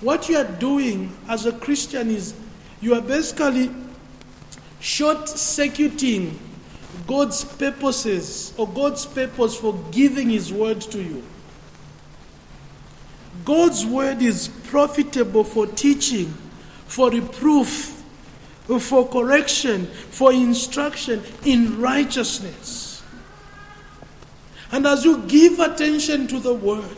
what 0.00 0.28
you 0.28 0.36
are 0.36 0.44
doing 0.44 1.14
as 1.28 1.46
a 1.46 1.52
Christian 1.52 2.10
is 2.10 2.34
you 2.80 2.94
are 2.94 3.00
basically 3.00 3.70
short 4.80 5.28
circuiting 5.28 6.38
God's 7.06 7.44
purposes 7.44 8.52
or 8.56 8.68
God's 8.68 9.06
purpose 9.06 9.54
for 9.56 9.74
giving 9.90 10.30
His 10.30 10.52
word 10.52 10.80
to 10.82 11.02
you. 11.02 11.22
God's 13.44 13.84
word 13.84 14.22
is 14.22 14.48
profitable 14.48 15.44
for 15.44 15.66
teaching, 15.66 16.32
for 16.86 17.10
reproof, 17.10 17.93
for 18.66 19.06
correction, 19.08 19.86
for 19.86 20.32
instruction 20.32 21.22
in 21.44 21.80
righteousness. 21.80 23.02
And 24.72 24.86
as 24.86 25.04
you 25.04 25.18
give 25.26 25.60
attention 25.60 26.26
to 26.28 26.40
the 26.40 26.54
word, 26.54 26.96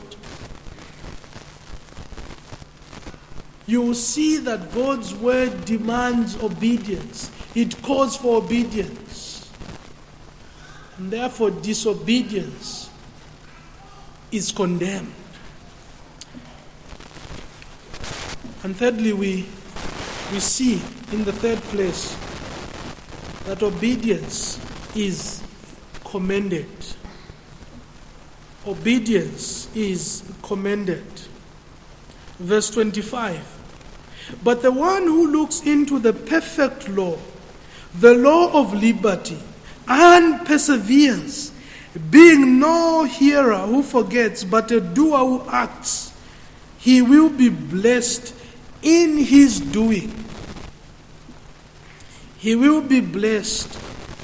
you 3.66 3.82
will 3.82 3.94
see 3.94 4.38
that 4.38 4.72
God's 4.72 5.14
word 5.14 5.64
demands 5.64 6.40
obedience. 6.42 7.30
It 7.54 7.82
calls 7.82 8.16
for 8.16 8.36
obedience. 8.36 9.50
And 10.98 11.10
therefore, 11.10 11.50
disobedience 11.50 12.88
is 14.30 14.52
condemned. 14.52 15.12
And 18.62 18.76
thirdly, 18.76 19.12
we, 19.12 19.46
we 20.32 20.40
see 20.40 20.80
in 21.12 21.24
the 21.24 21.32
third 21.32 21.58
place 21.64 22.16
that 23.46 23.62
obedience 23.62 24.58
is 24.96 25.42
commended 26.04 26.68
obedience 28.66 29.68
is 29.74 30.24
commended. 30.42 31.04
Verse 32.38 32.70
25. 32.70 34.38
But 34.42 34.62
the 34.62 34.72
one 34.72 35.04
who 35.04 35.30
looks 35.30 35.62
into 35.62 35.98
the 35.98 36.12
perfect 36.12 36.88
law, 36.88 37.16
the 37.98 38.14
law 38.14 38.60
of 38.60 38.74
liberty, 38.74 39.38
and 39.88 40.44
perseveres, 40.44 41.52
being 42.10 42.58
no 42.58 43.04
hearer 43.04 43.58
who 43.58 43.82
forgets, 43.82 44.42
but 44.44 44.70
a 44.70 44.80
doer 44.80 45.18
who 45.18 45.48
acts, 45.48 46.12
he 46.78 47.00
will 47.00 47.30
be 47.30 47.48
blessed 47.48 48.34
in 48.82 49.16
his 49.16 49.60
doing. 49.60 50.12
He 52.46 52.54
will 52.54 52.80
be 52.80 53.00
blessed 53.00 53.76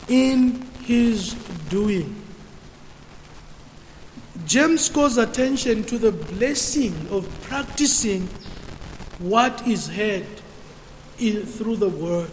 in 0.06 0.64
his 0.84 1.34
doing. 1.68 2.14
James 4.46 4.88
calls 4.88 5.16
attention 5.18 5.82
to 5.82 5.98
the 5.98 6.12
blessing 6.12 6.94
of 7.10 7.28
practicing 7.42 8.28
what 9.18 9.66
is 9.66 9.88
heard 9.88 10.24
in, 11.18 11.44
through 11.44 11.78
the 11.78 11.88
word. 11.88 12.30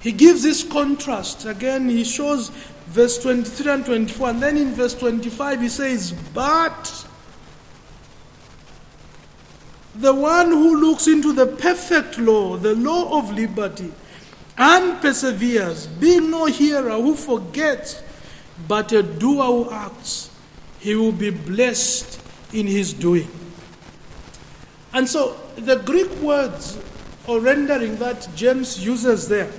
He 0.00 0.10
gives 0.10 0.42
this 0.42 0.64
contrast. 0.64 1.44
Again, 1.44 1.88
he 1.88 2.02
shows 2.02 2.48
verse 2.88 3.22
23 3.22 3.72
and 3.72 3.86
24. 3.86 4.30
And 4.30 4.42
then 4.42 4.56
in 4.56 4.74
verse 4.74 4.94
25, 4.96 5.60
he 5.60 5.68
says, 5.68 6.10
But 6.34 7.07
the 9.98 10.14
one 10.14 10.48
who 10.48 10.80
looks 10.80 11.08
into 11.08 11.32
the 11.32 11.46
perfect 11.46 12.18
law, 12.18 12.56
the 12.56 12.74
law 12.74 13.18
of 13.18 13.32
liberty, 13.32 13.92
and 14.56 15.00
perseveres, 15.00 15.86
being 15.86 16.30
no 16.30 16.46
hearer 16.46 16.92
who 16.92 17.14
forgets, 17.14 18.02
but 18.66 18.92
a 18.92 19.02
doer 19.02 19.44
who 19.44 19.70
acts, 19.70 20.30
he 20.78 20.94
will 20.94 21.12
be 21.12 21.30
blessed 21.30 22.20
in 22.52 22.66
his 22.66 22.92
doing. 22.92 23.28
And 24.92 25.08
so 25.08 25.36
the 25.56 25.76
Greek 25.76 26.10
words 26.16 26.78
or 27.26 27.40
rendering 27.40 27.96
that 27.96 28.28
James 28.34 28.84
uses 28.84 29.28
there 29.28 29.50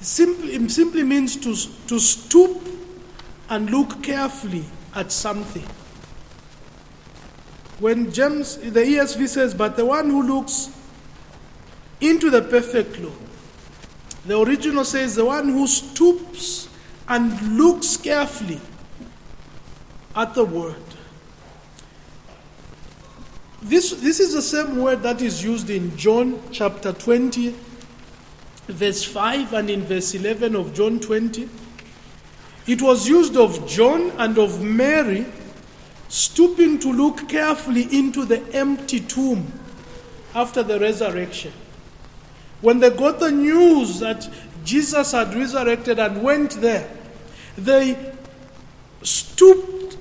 simply, 0.00 0.68
simply 0.68 1.02
means 1.02 1.36
to, 1.36 1.54
to 1.86 1.98
stoop 1.98 2.68
and 3.48 3.70
look 3.70 4.02
carefully 4.02 4.64
at 4.94 5.12
something. 5.12 5.64
When 7.80 8.12
James, 8.12 8.58
the 8.58 8.80
ESV 8.80 9.26
says, 9.26 9.54
but 9.54 9.76
the 9.76 9.86
one 9.86 10.10
who 10.10 10.22
looks 10.22 10.70
into 12.00 12.30
the 12.30 12.42
perfect 12.42 13.00
law, 13.00 13.12
the 14.26 14.38
original 14.38 14.84
says, 14.84 15.14
the 15.14 15.24
one 15.24 15.48
who 15.48 15.66
stoops 15.66 16.68
and 17.08 17.58
looks 17.58 17.96
carefully 17.96 18.60
at 20.14 20.34
the 20.34 20.44
word. 20.44 20.76
this, 23.62 23.92
this 23.92 24.20
is 24.20 24.34
the 24.34 24.42
same 24.42 24.78
word 24.78 25.02
that 25.02 25.22
is 25.22 25.42
used 25.42 25.70
in 25.70 25.96
John 25.96 26.40
chapter 26.50 26.92
20, 26.92 27.54
verse 28.68 29.04
5, 29.04 29.52
and 29.54 29.70
in 29.70 29.82
verse 29.82 30.14
11 30.14 30.54
of 30.54 30.74
John 30.74 31.00
20. 31.00 31.48
It 32.66 32.82
was 32.82 33.08
used 33.08 33.36
of 33.36 33.66
John 33.66 34.10
and 34.18 34.38
of 34.38 34.62
Mary 34.62 35.26
stooping 36.10 36.78
to 36.80 36.92
look 36.92 37.28
carefully 37.28 37.84
into 37.96 38.24
the 38.24 38.42
empty 38.52 38.98
tomb 39.00 39.50
after 40.34 40.62
the 40.62 40.78
resurrection. 40.78 41.52
When 42.60 42.80
they 42.80 42.90
got 42.90 43.20
the 43.20 43.30
news 43.30 44.00
that 44.00 44.28
Jesus 44.64 45.12
had 45.12 45.32
resurrected 45.34 45.98
and 45.98 46.22
went 46.22 46.60
there, 46.60 46.90
they 47.56 48.12
stooped, 49.02 49.96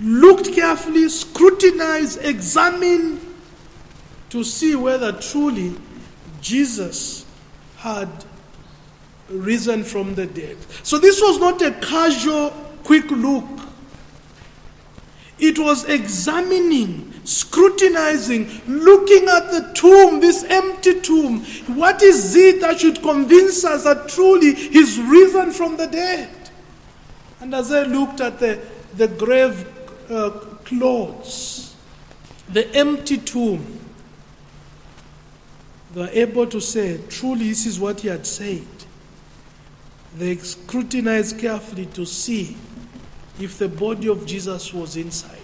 looked 0.00 0.52
carefully, 0.52 1.08
scrutinized, 1.08 2.22
examined 2.22 3.20
to 4.28 4.44
see 4.44 4.74
whether 4.74 5.12
truly 5.12 5.74
Jesus 6.42 7.24
had 7.78 8.08
risen 9.30 9.82
from 9.82 10.14
the 10.14 10.26
dead. 10.26 10.58
So 10.82 10.98
this 10.98 11.20
was 11.22 11.38
not 11.38 11.62
a 11.62 11.72
casual, 11.72 12.50
quick 12.84 13.10
look. 13.10 13.44
It 15.38 15.58
was 15.58 15.84
examining, 15.86 17.12
scrutinizing, 17.24 18.48
looking 18.66 19.28
at 19.28 19.50
the 19.50 19.72
tomb, 19.74 20.20
this 20.20 20.44
empty 20.44 21.00
tomb. 21.00 21.44
What 21.74 22.02
is 22.02 22.36
it 22.36 22.60
that 22.60 22.80
should 22.80 23.02
convince 23.02 23.64
us 23.64 23.84
that 23.84 24.08
truly 24.08 24.54
he's 24.54 24.98
risen 25.00 25.50
from 25.50 25.76
the 25.76 25.86
dead? 25.86 26.30
And 27.40 27.54
as 27.54 27.72
I 27.72 27.82
looked 27.82 28.20
at 28.20 28.38
the, 28.38 28.60
the 28.96 29.08
grave 29.08 29.68
uh, 30.10 30.30
clothes, 30.64 31.74
the 32.48 32.72
empty 32.74 33.18
tomb, 33.18 33.80
they 35.94 36.00
were 36.00 36.10
able 36.12 36.46
to 36.46 36.60
say, 36.60 37.00
truly, 37.08 37.48
this 37.48 37.66
is 37.66 37.78
what 37.78 38.00
he 38.00 38.08
had 38.08 38.26
said. 38.26 38.66
They 40.16 40.36
scrutinized 40.36 41.38
carefully 41.38 41.86
to 41.86 42.06
see 42.06 42.56
if 43.38 43.58
the 43.58 43.68
body 43.68 44.08
of 44.08 44.26
Jesus 44.26 44.72
was 44.72 44.96
inside. 44.96 45.38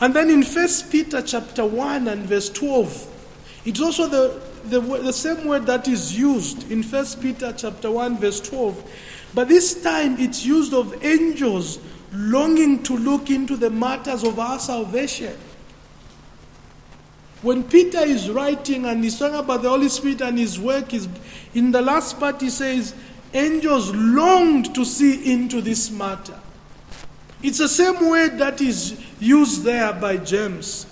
And 0.00 0.14
then 0.14 0.30
in 0.30 0.42
1 0.42 0.68
Peter 0.90 1.22
chapter 1.22 1.64
1 1.64 2.08
and 2.08 2.26
verse 2.26 2.50
12, 2.50 3.12
it's 3.64 3.80
also 3.80 4.06
the, 4.06 4.40
the, 4.64 4.80
the 4.80 5.12
same 5.12 5.46
word 5.46 5.66
that 5.66 5.88
is 5.88 6.16
used 6.16 6.70
in 6.70 6.82
1 6.82 7.06
Peter 7.20 7.52
chapter 7.56 7.90
1 7.90 8.18
verse 8.18 8.40
12. 8.40 8.90
But 9.34 9.48
this 9.48 9.82
time 9.82 10.18
it's 10.18 10.44
used 10.44 10.72
of 10.74 11.04
angels 11.04 11.78
longing 12.12 12.82
to 12.84 12.96
look 12.96 13.30
into 13.30 13.56
the 13.56 13.70
matters 13.70 14.22
of 14.22 14.38
our 14.38 14.58
salvation. 14.58 15.36
When 17.42 17.64
Peter 17.64 18.00
is 18.00 18.30
writing 18.30 18.86
and 18.86 19.02
he's 19.04 19.18
talking 19.18 19.38
about 19.38 19.62
the 19.62 19.68
Holy 19.68 19.88
Spirit 19.88 20.20
and 20.20 20.38
his 20.38 20.58
work, 20.58 20.94
is 20.94 21.08
in 21.54 21.70
the 21.70 21.82
last 21.82 22.18
part 22.18 22.40
he 22.40 22.50
says, 22.50 22.94
angels 23.34 23.94
longed 23.94 24.74
to 24.74 24.84
see 24.84 25.32
into 25.32 25.60
this 25.60 25.90
matter. 25.90 26.38
It's 27.42 27.58
the 27.58 27.68
same 27.68 28.08
word 28.08 28.38
that 28.38 28.60
is 28.60 28.98
used 29.20 29.62
there 29.62 29.92
by 29.92 30.16
James 30.16 30.86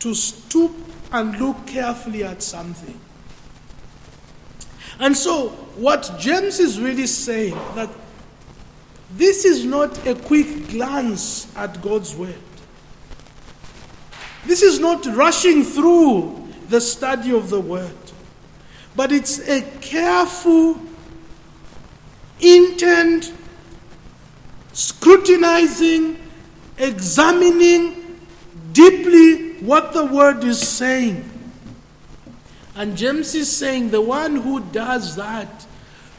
to 0.00 0.14
stoop 0.14 0.72
and 1.12 1.38
look 1.38 1.66
carefully 1.66 2.24
at 2.24 2.42
something. 2.42 2.98
And 4.98 5.16
so, 5.16 5.48
what 5.76 6.14
James 6.18 6.60
is 6.60 6.80
really 6.80 7.06
saying 7.06 7.54
that 7.74 7.90
this 9.16 9.44
is 9.44 9.64
not 9.64 10.06
a 10.06 10.14
quick 10.14 10.68
glance 10.68 11.54
at 11.56 11.80
God's 11.82 12.14
word. 12.14 12.38
This 14.44 14.62
is 14.62 14.78
not 14.78 15.06
rushing 15.06 15.62
through 15.62 16.48
the 16.68 16.80
study 16.80 17.32
of 17.32 17.50
the 17.50 17.60
word, 17.60 17.94
but 18.94 19.12
it's 19.12 19.38
a 19.48 19.62
careful, 19.80 20.80
intent, 22.40 23.32
scrutinizing, 24.74 26.18
examining 26.76 28.18
deeply 28.72 29.54
what 29.60 29.92
the 29.92 30.04
word 30.04 30.44
is 30.44 30.60
saying. 30.60 31.30
And 32.76 32.96
James 32.96 33.34
is 33.34 33.54
saying 33.54 33.90
the 33.90 34.00
one 34.00 34.36
who 34.36 34.60
does 34.60 35.16
that 35.16 35.66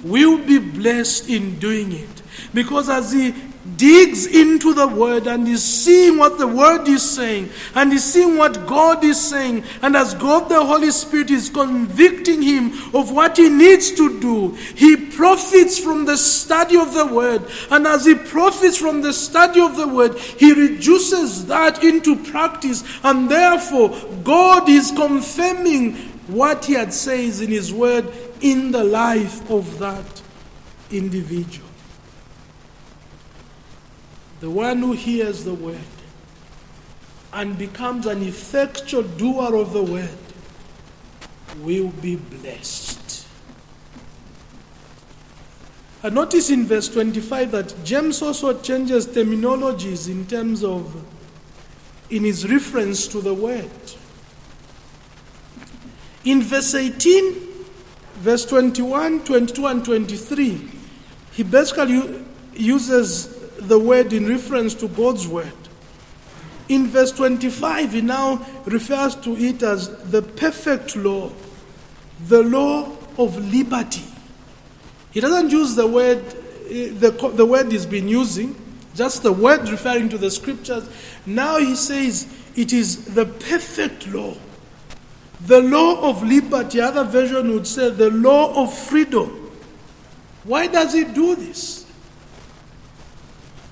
will 0.01 0.37
be 0.37 0.57
blessed 0.57 1.29
in 1.29 1.59
doing 1.59 1.91
it. 1.91 2.21
Because 2.53 2.89
as 2.89 3.11
he 3.11 3.33
digs 3.77 4.25
into 4.25 4.73
the 4.73 4.87
word 4.87 5.27
and 5.27 5.47
is 5.47 5.63
seeing 5.63 6.17
what 6.17 6.37
the 6.37 6.47
word 6.47 6.87
is 6.87 7.01
saying 7.01 7.49
and 7.73 7.91
is 7.91 8.03
seeing 8.03 8.37
what 8.37 8.65
God 8.67 9.03
is 9.03 9.19
saying, 9.19 9.63
and 9.81 9.95
as 9.95 10.13
God 10.13 10.49
the 10.49 10.63
Holy 10.63 10.91
Spirit 10.91 11.31
is 11.31 11.49
convicting 11.49 12.41
him 12.41 12.71
of 12.95 13.11
what 13.11 13.37
he 13.37 13.49
needs 13.49 13.91
to 13.91 14.19
do, 14.19 14.49
he 14.75 14.95
profits 14.95 15.79
from 15.79 16.05
the 16.05 16.17
study 16.17 16.77
of 16.77 16.93
the 16.93 17.05
word. 17.05 17.43
And 17.71 17.87
as 17.87 18.05
he 18.05 18.15
profits 18.15 18.77
from 18.77 19.01
the 19.01 19.13
study 19.13 19.61
of 19.61 19.75
the 19.75 19.87
word, 19.87 20.17
he 20.17 20.53
reduces 20.53 21.47
that 21.47 21.83
into 21.83 22.15
practice, 22.15 22.83
and 23.03 23.29
therefore 23.29 23.89
God 24.23 24.69
is 24.69 24.91
confirming 24.91 25.95
what 26.27 26.65
he 26.65 26.73
had 26.73 26.93
says 26.93 27.41
in 27.41 27.49
his 27.49 27.73
word 27.73 28.11
in 28.41 28.71
the 28.71 28.83
life 28.83 29.49
of 29.49 29.79
that 29.79 30.21
individual. 30.91 31.64
The 34.45 34.51
one 34.51 34.77
who 34.77 34.91
hears 34.91 35.43
the 35.43 35.55
word 35.55 35.79
and 37.33 37.57
becomes 37.57 38.05
an 38.05 38.21
effectual 38.21 39.01
doer 39.01 39.55
of 39.55 39.73
the 39.73 39.81
word 39.81 40.19
will 41.61 41.89
be 41.89 42.17
blessed. 42.17 43.25
I 46.03 46.09
notice 46.09 46.51
in 46.51 46.67
verse 46.67 46.87
25 46.89 47.51
that 47.53 47.75
James 47.83 48.21
also 48.21 48.61
changes 48.61 49.07
terminologies 49.07 50.07
in 50.07 50.27
terms 50.27 50.63
of, 50.63 50.95
in 52.11 52.23
his 52.23 52.47
reference 52.47 53.07
to 53.07 53.21
the 53.21 53.33
word. 53.33 53.71
In 56.23 56.43
verse 56.43 56.75
18, 56.75 57.33
verse 58.17 58.45
21, 58.45 59.23
22, 59.23 59.65
and 59.65 59.83
23, 59.83 60.69
he 61.31 61.41
basically 61.41 62.23
uses 62.53 63.34
the 63.59 63.79
word 63.79 64.13
in 64.13 64.27
reference 64.27 64.73
to 64.75 64.87
God's 64.87 65.27
word. 65.27 65.51
In 66.67 66.87
verse 66.87 67.11
25, 67.11 67.93
he 67.93 68.01
now 68.01 68.45
refers 68.65 69.15
to 69.17 69.35
it 69.37 69.61
as 69.61 69.89
the 70.09 70.21
perfect 70.21 70.95
law, 70.95 71.31
the 72.27 72.41
law 72.41 72.91
of 73.17 73.37
liberty. 73.53 74.03
He 75.11 75.19
doesn't 75.19 75.51
use 75.51 75.75
the 75.75 75.87
word, 75.87 76.23
eh, 76.69 76.89
the, 76.91 77.31
the 77.35 77.45
word 77.45 77.71
he's 77.71 77.85
been 77.85 78.07
using, 78.07 78.55
just 78.95 79.23
the 79.23 79.31
word 79.31 79.69
referring 79.69 80.09
to 80.09 80.17
the 80.17 80.31
scriptures. 80.31 80.89
Now 81.25 81.57
he 81.57 81.75
says 81.75 82.27
it 82.55 82.73
is 82.73 83.13
the 83.13 83.25
perfect 83.25 84.07
law. 84.07 84.35
The 85.41 85.61
law 85.61 86.09
of 86.09 86.23
liberty, 86.23 86.81
other 86.81 87.03
version 87.03 87.51
would 87.51 87.67
say 87.67 87.89
the 87.91 88.09
law 88.09 88.63
of 88.63 88.75
freedom. 88.75 89.51
Why 90.43 90.67
does 90.67 90.93
he 90.93 91.03
do 91.03 91.35
this? 91.35 91.84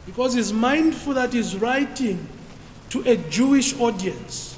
Because 0.05 0.33
he's 0.33 0.51
mindful 0.51 1.13
that 1.13 1.33
he's 1.33 1.55
writing 1.55 2.27
to 2.89 3.01
a 3.09 3.17
Jewish 3.17 3.79
audience, 3.79 4.57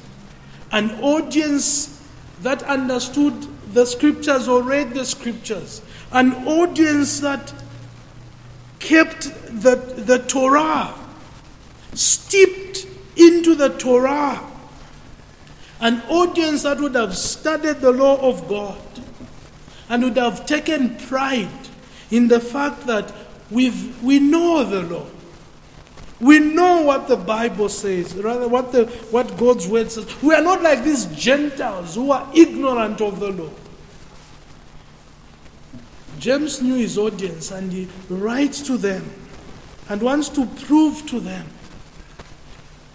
an 0.71 0.91
audience 1.01 2.01
that 2.41 2.63
understood 2.63 3.47
the 3.73 3.85
scriptures 3.85 4.47
or 4.47 4.61
read 4.63 4.93
the 4.93 5.05
scriptures, 5.05 5.81
an 6.11 6.33
audience 6.47 7.19
that 7.19 7.53
kept 8.79 9.23
the, 9.61 9.75
the 9.75 10.19
Torah, 10.19 10.93
steeped 11.93 12.87
into 13.15 13.55
the 13.55 13.69
Torah, 13.69 14.51
an 15.79 16.01
audience 16.09 16.63
that 16.63 16.79
would 16.79 16.95
have 16.95 17.15
studied 17.17 17.77
the 17.77 17.91
law 17.91 18.17
of 18.17 18.47
God 18.47 18.79
and 19.89 20.03
would 20.03 20.17
have 20.17 20.45
taken 20.45 20.95
pride 20.95 21.49
in 22.11 22.27
the 22.27 22.39
fact 22.39 22.87
that 22.87 23.13
we've, 23.51 24.01
we 24.03 24.19
know 24.19 24.63
the 24.63 24.81
law. 24.81 25.05
We 26.19 26.39
know 26.39 26.81
what 26.81 27.07
the 27.07 27.17
Bible 27.17 27.67
says, 27.67 28.15
rather 28.15 28.47
what, 28.47 28.71
the, 28.71 28.85
what 29.11 29.37
God's 29.37 29.67
word 29.67 29.91
says. 29.91 30.07
We 30.21 30.33
are 30.33 30.41
not 30.41 30.61
like 30.61 30.83
these 30.83 31.05
Gentiles 31.07 31.95
who 31.95 32.11
are 32.11 32.29
ignorant 32.33 33.01
of 33.01 33.19
the 33.19 33.31
law. 33.31 33.49
James 36.19 36.61
knew 36.61 36.75
his 36.75 36.97
audience 36.97 37.51
and 37.51 37.71
he 37.71 37.87
writes 38.09 38.61
to 38.61 38.77
them 38.77 39.11
and 39.89 40.01
wants 40.01 40.29
to 40.29 40.45
prove 40.45 41.05
to 41.07 41.19
them 41.19 41.47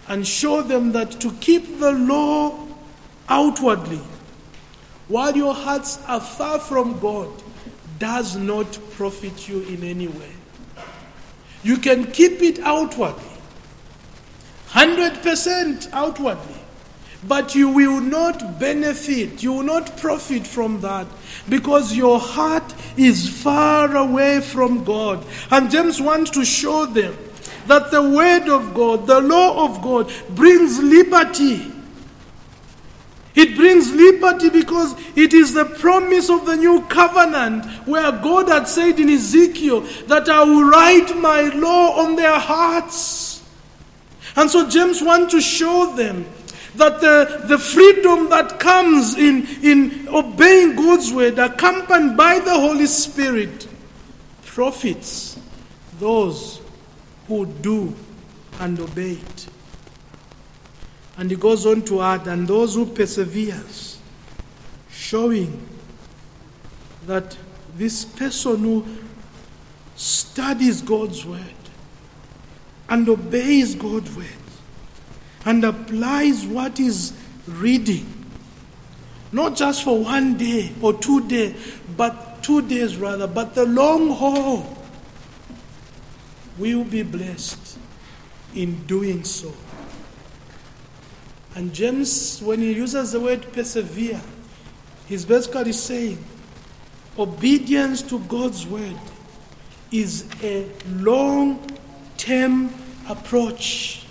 and 0.07 0.27
show 0.27 0.61
them 0.61 0.91
that 0.91 1.11
to 1.21 1.31
keep 1.33 1.79
the 1.79 1.91
law 1.91 2.67
outwardly 3.29 4.01
while 5.07 5.35
your 5.35 5.53
hearts 5.53 5.99
are 6.07 6.19
far 6.19 6.59
from 6.59 6.99
God 6.99 7.29
does 7.99 8.35
not 8.35 8.79
profit 8.91 9.47
you 9.47 9.61
in 9.63 9.83
any 9.83 10.07
way. 10.07 10.31
You 11.63 11.77
can 11.77 12.11
keep 12.11 12.41
it 12.41 12.59
outwardly, 12.59 13.23
100% 14.69 15.89
outwardly. 15.93 16.55
But 17.27 17.53
you 17.53 17.69
will 17.69 18.01
not 18.01 18.59
benefit, 18.59 19.43
you 19.43 19.53
will 19.53 19.63
not 19.63 19.95
profit 19.97 20.47
from 20.47 20.81
that 20.81 21.05
because 21.47 21.95
your 21.95 22.19
heart 22.19 22.73
is 22.97 23.29
far 23.29 23.95
away 23.95 24.41
from 24.41 24.83
God. 24.83 25.23
And 25.51 25.69
James 25.69 26.01
wants 26.01 26.31
to 26.31 26.43
show 26.43 26.87
them 26.87 27.15
that 27.67 27.91
the 27.91 28.01
Word 28.01 28.49
of 28.49 28.73
God, 28.73 29.05
the 29.05 29.21
law 29.21 29.65
of 29.65 29.83
God, 29.83 30.11
brings 30.29 30.79
liberty. 30.79 31.71
It 33.33 33.55
brings 33.55 33.91
liberty 33.91 34.49
because 34.49 34.95
it 35.15 35.33
is 35.33 35.53
the 35.53 35.65
promise 35.65 36.29
of 36.29 36.45
the 36.45 36.57
new 36.57 36.81
covenant 36.83 37.65
where 37.87 38.11
God 38.11 38.49
had 38.49 38.67
said 38.67 38.99
in 38.99 39.09
Ezekiel 39.09 39.81
that 40.07 40.27
I 40.27 40.43
will 40.43 40.65
write 40.65 41.15
my 41.17 41.43
law 41.43 42.03
on 42.05 42.15
their 42.15 42.37
hearts. 42.37 43.41
And 44.35 44.49
so 44.49 44.69
James 44.69 45.01
wants 45.01 45.33
to 45.33 45.41
show 45.41 45.95
them 45.95 46.25
that 46.75 47.01
the, 47.01 47.43
the 47.47 47.57
freedom 47.57 48.29
that 48.29 48.59
comes 48.59 49.17
in, 49.17 49.45
in 49.61 50.07
obeying 50.09 50.75
God's 50.75 51.11
word, 51.11 51.37
accompanied 51.39 52.15
by 52.15 52.39
the 52.39 52.53
Holy 52.53 52.85
Spirit, 52.85 53.67
profits 54.45 55.37
those 55.99 56.61
who 57.27 57.45
do 57.45 57.93
and 58.59 58.79
obey 58.79 59.13
it. 59.13 59.47
And 61.21 61.29
he 61.29 61.37
goes 61.37 61.67
on 61.67 61.83
to 61.83 62.01
add, 62.01 62.25
and 62.25 62.47
those 62.47 62.73
who 62.73 62.83
perseveres, 62.83 63.99
showing 64.89 65.69
that 67.05 67.37
this 67.75 68.05
person 68.05 68.57
who 68.57 68.83
studies 69.95 70.81
God's 70.81 71.23
word 71.23 71.43
and 72.89 73.07
obeys 73.07 73.75
God's 73.75 74.15
word 74.15 74.25
and 75.45 75.63
applies 75.63 76.43
what 76.43 76.79
is 76.79 77.13
reading, 77.45 78.11
not 79.31 79.55
just 79.55 79.83
for 79.83 80.03
one 80.03 80.39
day 80.39 80.71
or 80.81 80.91
two 80.91 81.27
days, 81.27 81.77
but 81.95 82.41
two 82.41 82.63
days 82.63 82.97
rather, 82.97 83.27
but 83.27 83.53
the 83.53 83.67
long 83.67 84.09
haul, 84.09 84.75
will 86.57 86.83
be 86.83 87.03
blessed 87.03 87.77
in 88.55 88.87
doing 88.87 89.23
so. 89.23 89.53
And 91.55 91.73
James, 91.73 92.41
when 92.41 92.59
he 92.59 92.71
uses 92.73 93.11
the 93.11 93.19
word 93.19 93.51
persevere, 93.51 94.21
he's 95.07 95.25
basically 95.25 95.73
saying 95.73 96.23
obedience 97.17 98.01
to 98.03 98.19
God's 98.19 98.65
word 98.65 98.95
is 99.91 100.25
a 100.41 100.65
long 100.87 101.65
term 102.17 102.73
approach. 103.09 104.05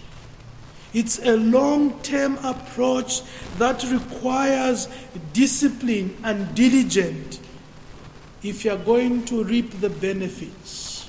It's 0.92 1.24
a 1.24 1.36
long 1.36 1.98
term 2.00 2.36
approach 2.44 3.22
that 3.58 3.82
requires 3.84 4.88
discipline 5.32 6.16
and 6.24 6.54
diligence 6.54 7.40
if 8.42 8.64
you're 8.64 8.76
going 8.76 9.24
to 9.26 9.44
reap 9.44 9.80
the 9.80 9.90
benefits. 9.90 11.08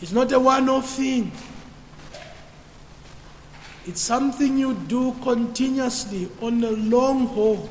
It's 0.00 0.12
not 0.12 0.32
a 0.32 0.40
one 0.40 0.68
off 0.68 0.88
thing. 0.88 1.30
It's 3.86 4.00
something 4.00 4.58
you 4.58 4.74
do 4.74 5.14
continuously 5.22 6.28
on 6.40 6.62
a 6.62 6.70
long 6.70 7.26
haul. 7.28 7.68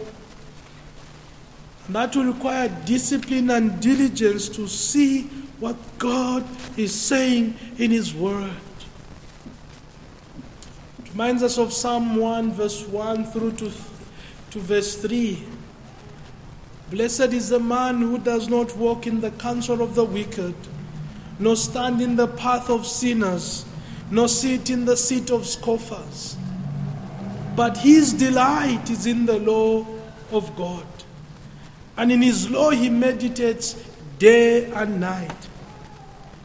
And 1.85 1.95
that 1.95 2.15
will 2.15 2.25
require 2.25 2.69
discipline 2.85 3.49
and 3.51 3.79
diligence 3.79 4.49
to 4.49 4.67
see 4.67 5.23
what 5.59 5.75
God 5.97 6.45
is 6.77 6.93
saying 6.93 7.55
in 7.77 7.91
His 7.91 8.13
Word. 8.13 8.51
It 10.99 11.09
reminds 11.11 11.43
us 11.43 11.57
of 11.57 11.73
Psalm 11.73 12.15
1, 12.15 12.53
verse 12.53 12.87
1 12.87 13.25
through 13.25 13.51
to, 13.53 13.71
to 14.51 14.59
verse 14.59 14.95
3. 14.95 15.43
Blessed 16.89 17.33
is 17.33 17.49
the 17.49 17.59
man 17.59 18.01
who 18.01 18.17
does 18.17 18.49
not 18.49 18.75
walk 18.75 19.05
in 19.05 19.21
the 19.21 19.31
counsel 19.31 19.81
of 19.83 19.93
the 19.93 20.05
wicked, 20.05 20.55
nor 21.37 21.55
stand 21.55 22.01
in 22.01 22.15
the 22.15 22.27
path 22.27 22.69
of 22.69 22.87
sinners 22.87 23.65
nor 24.11 24.27
sit 24.27 24.69
in 24.69 24.85
the 24.85 24.97
seat 24.97 25.29
of 25.29 25.45
scoffers. 25.45 26.35
But 27.55 27.77
his 27.77 28.13
delight 28.13 28.89
is 28.89 29.05
in 29.05 29.25
the 29.25 29.39
law 29.39 29.85
of 30.31 30.55
God. 30.55 30.85
And 31.97 32.11
in 32.11 32.21
his 32.21 32.49
law 32.49 32.69
he 32.69 32.89
meditates 32.89 33.75
day 34.17 34.71
and 34.71 34.99
night. 34.99 35.47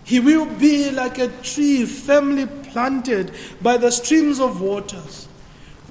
He 0.05 0.21
will 0.21 0.47
be 0.47 0.91
like 0.91 1.19
a 1.19 1.29
tree 1.29 1.87
firmly 1.87 2.47
planted 2.47 3.33
by 3.63 3.77
the 3.79 3.91
streams 3.91 4.39
of 4.39 4.61
waters, 4.61 5.29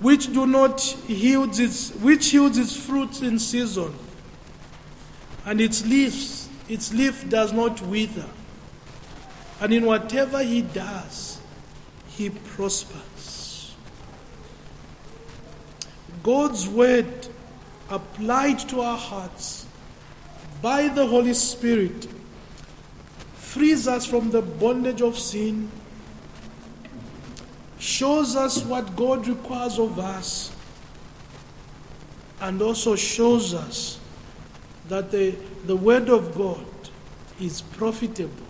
which 0.02 0.32
do 0.34 0.46
not 0.46 0.96
yield 1.08 1.60
its, 1.60 1.92
which 1.96 2.34
yields 2.34 2.58
its 2.58 2.76
fruits 2.76 3.22
in 3.22 3.40
season, 3.40 3.94
and 5.46 5.60
its 5.60 5.86
leaves, 5.86 6.48
its 6.70 6.94
leaf 6.94 7.28
does 7.28 7.52
not 7.54 7.82
wither. 7.82 8.30
And 9.60 9.74
in 9.74 9.86
whatever 9.86 10.44
he 10.44 10.62
does, 10.62 11.33
he 12.18 12.30
prospers. 12.30 13.74
God's 16.22 16.68
word 16.68 17.28
applied 17.90 18.60
to 18.70 18.82
our 18.82 18.98
hearts 18.98 19.66
by 20.62 20.88
the 20.88 21.06
Holy 21.06 21.34
Spirit 21.34 22.08
frees 23.34 23.88
us 23.88 24.06
from 24.06 24.32
the 24.32 24.42
bondage 24.42 25.02
of 25.02 25.18
sin, 25.18 25.70
shows 27.78 28.36
us 28.36 28.64
what 28.64 28.96
God 28.96 29.28
requires 29.28 29.78
of 29.78 30.00
us, 30.00 30.56
and 32.42 32.62
also 32.62 32.96
shows 32.96 33.54
us 33.54 34.00
that 34.88 35.12
the, 35.12 35.36
the 35.66 35.76
Word 35.76 36.10
of 36.10 36.36
God 36.36 36.66
is 37.40 37.62
profitable 37.62 38.43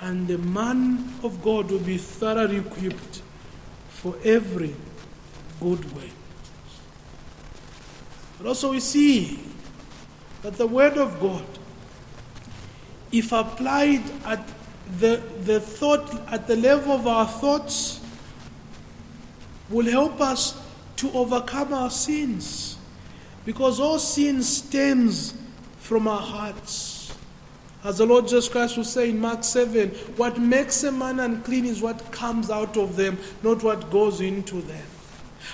and 0.00 0.26
the 0.26 0.38
man 0.38 1.12
of 1.22 1.42
God 1.42 1.70
will 1.70 1.78
be 1.78 1.98
thoroughly 1.98 2.58
equipped 2.58 3.22
for 3.90 4.16
every 4.24 4.74
good 5.60 5.92
work. 5.92 6.04
But 8.38 8.48
also, 8.48 8.70
we 8.70 8.80
see 8.80 9.38
that 10.42 10.56
the 10.56 10.66
Word 10.66 10.96
of 10.96 11.20
God, 11.20 11.44
if 13.12 13.32
applied 13.32 14.02
at 14.24 14.48
the, 14.98 15.22
the 15.44 15.60
thought, 15.60 16.10
at 16.32 16.46
the 16.46 16.56
level 16.56 16.92
of 16.92 17.06
our 17.06 17.26
thoughts, 17.26 18.00
will 19.68 19.86
help 19.86 20.20
us 20.22 20.58
to 20.96 21.12
overcome 21.12 21.74
our 21.74 21.90
sins. 21.90 22.78
Because 23.44 23.78
all 23.78 23.98
sin 23.98 24.42
stems 24.42 25.34
from 25.78 26.08
our 26.08 26.20
hearts. 26.20 26.89
As 27.82 27.98
the 27.98 28.06
Lord 28.06 28.24
Jesus 28.24 28.48
Christ 28.48 28.76
will 28.76 28.84
say 28.84 29.10
in 29.10 29.20
Mark 29.20 29.42
7, 29.42 29.88
what 30.16 30.38
makes 30.38 30.84
a 30.84 30.92
man 30.92 31.18
unclean 31.18 31.64
is 31.64 31.80
what 31.80 32.12
comes 32.12 32.50
out 32.50 32.76
of 32.76 32.96
them, 32.96 33.18
not 33.42 33.62
what 33.62 33.90
goes 33.90 34.20
into 34.20 34.60
them. 34.60 34.86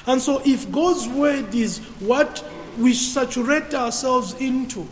And 0.07 0.20
so, 0.20 0.43
if 0.45 0.70
God's 0.72 1.09
word 1.09 1.55
is 1.55 1.79
what 2.01 2.45
we 2.79 2.95
saturate 2.95 3.74
ourselves 3.74 4.35
into, 4.35 4.87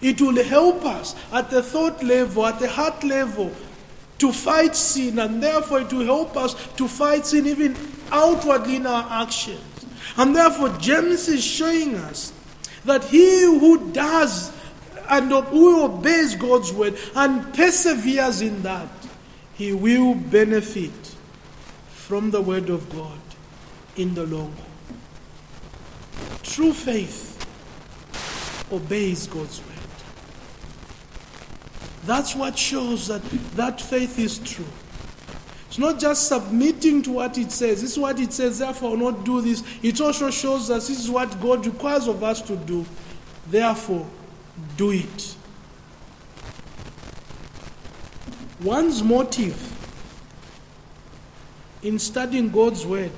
it 0.00 0.20
will 0.20 0.42
help 0.42 0.84
us 0.84 1.14
at 1.32 1.50
the 1.50 1.62
thought 1.62 2.02
level, 2.02 2.46
at 2.46 2.58
the 2.58 2.68
heart 2.68 3.04
level, 3.04 3.52
to 4.18 4.32
fight 4.32 4.74
sin, 4.74 5.18
and 5.18 5.42
therefore 5.42 5.80
it 5.80 5.92
will 5.92 6.04
help 6.04 6.36
us 6.36 6.54
to 6.76 6.88
fight 6.88 7.26
sin 7.26 7.46
even 7.46 7.76
outwardly 8.10 8.76
in 8.76 8.86
our 8.86 9.22
actions. 9.22 9.60
And 10.16 10.34
therefore, 10.34 10.70
James 10.78 11.28
is 11.28 11.44
showing 11.44 11.96
us 11.96 12.32
that 12.84 13.04
he 13.04 13.42
who 13.42 13.92
does 13.92 14.52
and 15.08 15.30
who 15.30 15.84
obeys 15.84 16.34
God's 16.34 16.72
word 16.72 16.98
and 17.14 17.52
perseveres 17.54 18.40
in 18.40 18.62
that, 18.62 18.88
he 19.54 19.72
will 19.72 20.14
benefit 20.14 20.92
from 21.88 22.30
the 22.30 22.42
word 22.42 22.70
of 22.70 22.90
God 22.90 23.18
in 23.96 24.14
the 24.14 24.26
long 24.26 24.54
run. 24.54 24.98
True 26.42 26.72
faith 26.72 27.38
obeys 28.72 29.26
God's 29.26 29.60
word. 29.60 29.68
That's 32.04 32.34
what 32.34 32.58
shows 32.58 33.06
that 33.08 33.22
that 33.56 33.80
faith 33.80 34.18
is 34.18 34.38
true. 34.38 34.66
It's 35.68 35.78
not 35.78 35.98
just 35.98 36.28
submitting 36.28 37.00
to 37.02 37.12
what 37.12 37.38
it 37.38 37.50
says. 37.50 37.80
This 37.80 37.92
is 37.92 37.98
what 37.98 38.20
it 38.20 38.32
says, 38.32 38.58
therefore, 38.58 38.94
not 38.96 39.24
do 39.24 39.40
this. 39.40 39.62
It 39.82 40.00
also 40.02 40.30
shows 40.30 40.70
us 40.70 40.88
this 40.88 41.00
is 41.00 41.10
what 41.10 41.40
God 41.40 41.64
requires 41.64 42.08
of 42.08 42.22
us 42.22 42.42
to 42.42 42.56
do. 42.56 42.84
Therefore, 43.46 44.06
do 44.76 44.90
it. 44.90 45.36
One's 48.62 49.02
motive 49.02 49.60
in 51.82 51.98
studying 51.98 52.50
God's 52.50 52.86
Word 52.86 53.10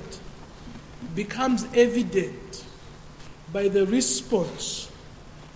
becomes 1.13 1.67
evident 1.73 2.65
by 3.53 3.67
the 3.67 3.85
response 3.85 4.91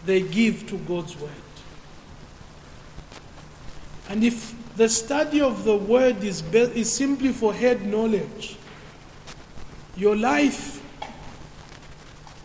they 0.06 0.22
give 0.22 0.68
to 0.68 0.78
God's 0.78 1.18
Word. 1.18 1.32
And 4.10 4.24
if 4.24 4.56
the 4.76 4.90
study 4.90 5.42
of 5.42 5.66
the 5.66 5.76
word 5.76 6.24
is, 6.24 6.42
be- 6.42 6.60
is 6.60 6.92
simply 6.92 7.32
for 7.32 7.54
head 7.54 7.86
knowledge, 7.86 8.58
your 9.96 10.16
life 10.16 10.82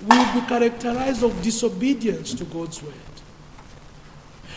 will 0.02 0.34
be 0.34 0.46
characterized 0.46 1.22
of 1.22 1.40
disobedience 1.42 2.34
to 2.34 2.44
God's 2.44 2.82
word. 2.82 2.92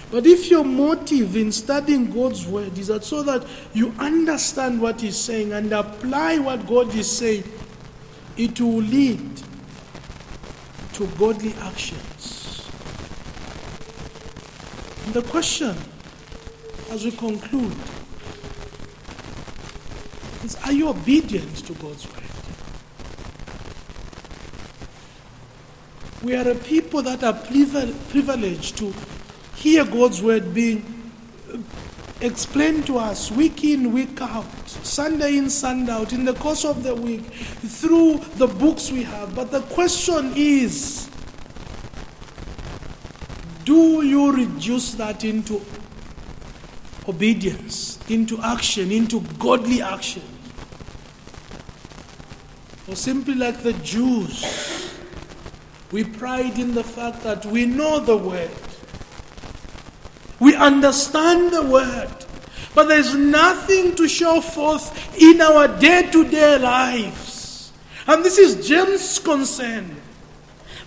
But 0.09 0.25
if 0.25 0.49
your 0.49 0.63
motive 0.63 1.35
in 1.35 1.51
studying 1.51 2.11
God's 2.11 2.47
word 2.47 2.77
is 2.77 2.87
that 2.87 3.03
so 3.03 3.23
that 3.23 3.45
you 3.73 3.93
understand 3.99 4.81
what 4.81 5.01
He's 5.01 5.17
saying 5.17 5.51
and 5.51 5.71
apply 5.73 6.37
what 6.37 6.65
God 6.65 6.95
is 6.95 7.09
saying, 7.09 7.43
it 8.37 8.59
will 8.61 8.77
lead 8.77 9.41
to 10.93 11.07
godly 11.19 11.53
actions. 11.59 12.69
And 15.05 15.13
the 15.13 15.23
question 15.23 15.75
as 16.89 17.03
we 17.03 17.11
conclude 17.11 17.75
is 20.45 20.55
Are 20.63 20.71
you 20.71 20.87
obedient 20.87 21.57
to 21.65 21.73
God's 21.73 22.07
word? 22.07 22.23
We 26.23 26.35
are 26.35 26.49
a 26.49 26.55
people 26.55 27.01
that 27.03 27.23
are 27.23 27.33
privileged 27.33 28.77
to 28.77 28.93
hear 29.57 29.83
God's 29.83 30.21
word 30.21 30.53
being 30.53 31.11
uh, 31.51 31.57
explained 32.21 32.85
to 32.87 32.97
us 32.97 33.31
week 33.31 33.63
in, 33.63 33.91
week 33.91 34.21
out, 34.21 34.45
Sunday 34.67 35.37
in, 35.37 35.49
Sunday 35.49 35.91
out, 35.91 36.13
in 36.13 36.25
the 36.25 36.33
course 36.33 36.63
of 36.63 36.83
the 36.83 36.93
week, 36.93 37.25
through 37.25 38.19
the 38.35 38.47
books 38.47 38.91
we 38.91 39.03
have. 39.03 39.35
But 39.35 39.51
the 39.51 39.61
question 39.61 40.33
is 40.35 41.09
do 43.65 44.01
you 44.01 44.31
reduce 44.31 44.93
that 44.93 45.23
into 45.25 45.59
obedience, 47.07 47.99
into 48.09 48.39
action, 48.41 48.91
into 48.91 49.21
godly 49.39 49.81
action? 49.81 50.21
Or 52.87 52.95
simply 52.95 53.33
like 53.33 53.63
the 53.63 53.73
Jews, 53.73 54.93
we 55.91 56.05
pride 56.05 56.57
in 56.57 56.75
the 56.75 56.83
fact 56.83 57.23
that 57.23 57.45
we 57.45 57.65
know 57.65 57.99
the 57.99 58.15
word. 58.15 58.49
We 60.39 60.55
understand 60.55 61.51
the 61.51 61.63
word, 61.63 62.25
but 62.75 62.87
there's 62.87 63.15
nothing 63.15 63.95
to 63.95 64.07
show 64.07 64.39
forth 64.41 65.17
in 65.19 65.41
our 65.41 65.67
day 65.79 66.09
to 66.11 66.29
day 66.29 66.57
lives. 66.57 67.71
And 68.05 68.23
this 68.23 68.37
is 68.37 68.67
James' 68.67 69.19
concern 69.19 69.96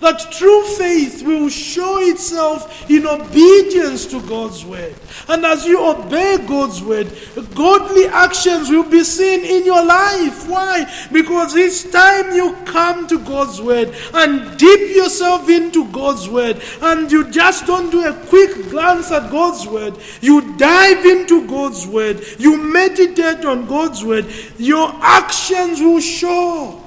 that 0.01 0.33
true 0.33 0.65
faith 0.65 1.23
will 1.23 1.49
show 1.49 1.99
itself 1.99 2.91
in 2.91 3.07
obedience 3.07 4.07
to 4.07 4.21
God's 4.23 4.65
word. 4.65 4.95
And 5.29 5.45
as 5.45 5.67
you 5.67 5.85
obey 5.85 6.39
God's 6.47 6.83
word, 6.83 7.13
godly 7.55 8.07
actions 8.07 8.71
will 8.71 8.89
be 8.89 9.05
seen 9.05 9.45
in 9.45 9.65
your 9.65 9.85
life. 9.85 10.49
Why? 10.49 10.91
Because 11.13 11.57
each 11.57 11.93
time 11.93 12.35
you 12.35 12.57
come 12.65 13.07
to 13.09 13.19
God's 13.19 13.61
word 13.61 13.95
and 14.15 14.59
dip 14.59 14.97
yourself 14.97 15.49
into 15.49 15.87
God's 15.93 16.29
word, 16.29 16.63
and 16.81 17.11
you 17.13 17.31
just 17.31 17.67
don't 17.67 17.91
do 17.91 18.07
a 18.07 18.15
quick 18.27 18.71
glance 18.71 19.11
at 19.13 19.31
God's 19.31 19.67
word, 19.67 19.97
you 20.21 20.57
dive 20.57 21.05
into 21.05 21.47
God's 21.47 21.87
word, 21.87 22.25
you 22.39 22.57
meditate 22.57 23.45
on 23.45 23.67
God's 23.67 24.05
word, 24.05 24.27
your 24.59 24.91
actions 25.03 25.81
will 25.81 26.01
show, 26.01 26.83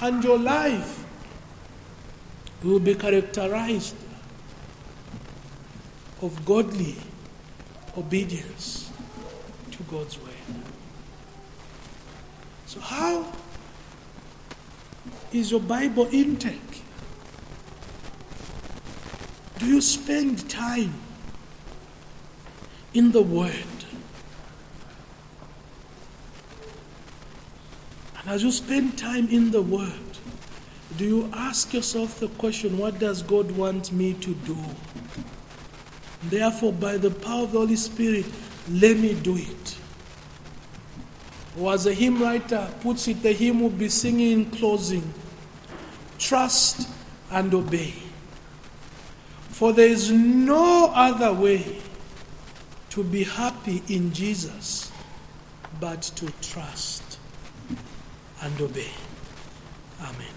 and 0.00 0.22
your 0.22 0.38
life 0.38 0.99
will 2.62 2.78
be 2.78 2.94
characterized 2.94 3.96
of 6.22 6.44
godly 6.44 6.96
obedience 7.96 8.90
to 9.70 9.82
God's 9.84 10.18
word. 10.18 10.34
So, 12.66 12.80
how 12.80 13.32
is 15.32 15.50
your 15.50 15.60
Bible 15.60 16.08
intake? 16.12 16.82
Do 19.58 19.66
you 19.66 19.80
spend 19.80 20.48
time 20.48 20.94
in 22.94 23.12
the 23.12 23.22
Word? 23.22 23.52
And 28.18 28.28
as 28.28 28.42
you 28.42 28.50
spend 28.50 28.96
time 28.96 29.28
in 29.28 29.50
the 29.50 29.62
Word, 29.62 30.09
do 30.96 31.04
you 31.04 31.30
ask 31.32 31.72
yourself 31.72 32.20
the 32.20 32.28
question, 32.28 32.78
what 32.78 32.98
does 32.98 33.22
God 33.22 33.50
want 33.52 33.92
me 33.92 34.14
to 34.14 34.34
do? 34.34 34.56
Therefore, 36.24 36.72
by 36.72 36.96
the 36.96 37.10
power 37.10 37.44
of 37.44 37.52
the 37.52 37.58
Holy 37.58 37.76
Spirit, 37.76 38.26
let 38.70 38.96
me 38.96 39.14
do 39.14 39.36
it. 39.36 39.78
Or 41.58 41.72
as 41.72 41.86
a 41.86 41.94
hymn 41.94 42.22
writer 42.22 42.68
puts 42.80 43.08
it, 43.08 43.22
the 43.22 43.32
hymn 43.32 43.60
will 43.60 43.70
be 43.70 43.88
singing 43.88 44.32
in 44.32 44.50
closing 44.50 45.14
trust 46.18 46.88
and 47.30 47.52
obey. 47.54 47.94
For 49.48 49.72
there 49.72 49.88
is 49.88 50.10
no 50.10 50.92
other 50.94 51.32
way 51.32 51.80
to 52.90 53.04
be 53.04 53.24
happy 53.24 53.82
in 53.88 54.12
Jesus 54.12 54.92
but 55.80 56.02
to 56.02 56.30
trust 56.42 57.18
and 58.42 58.60
obey. 58.60 58.90
Amen. 60.00 60.29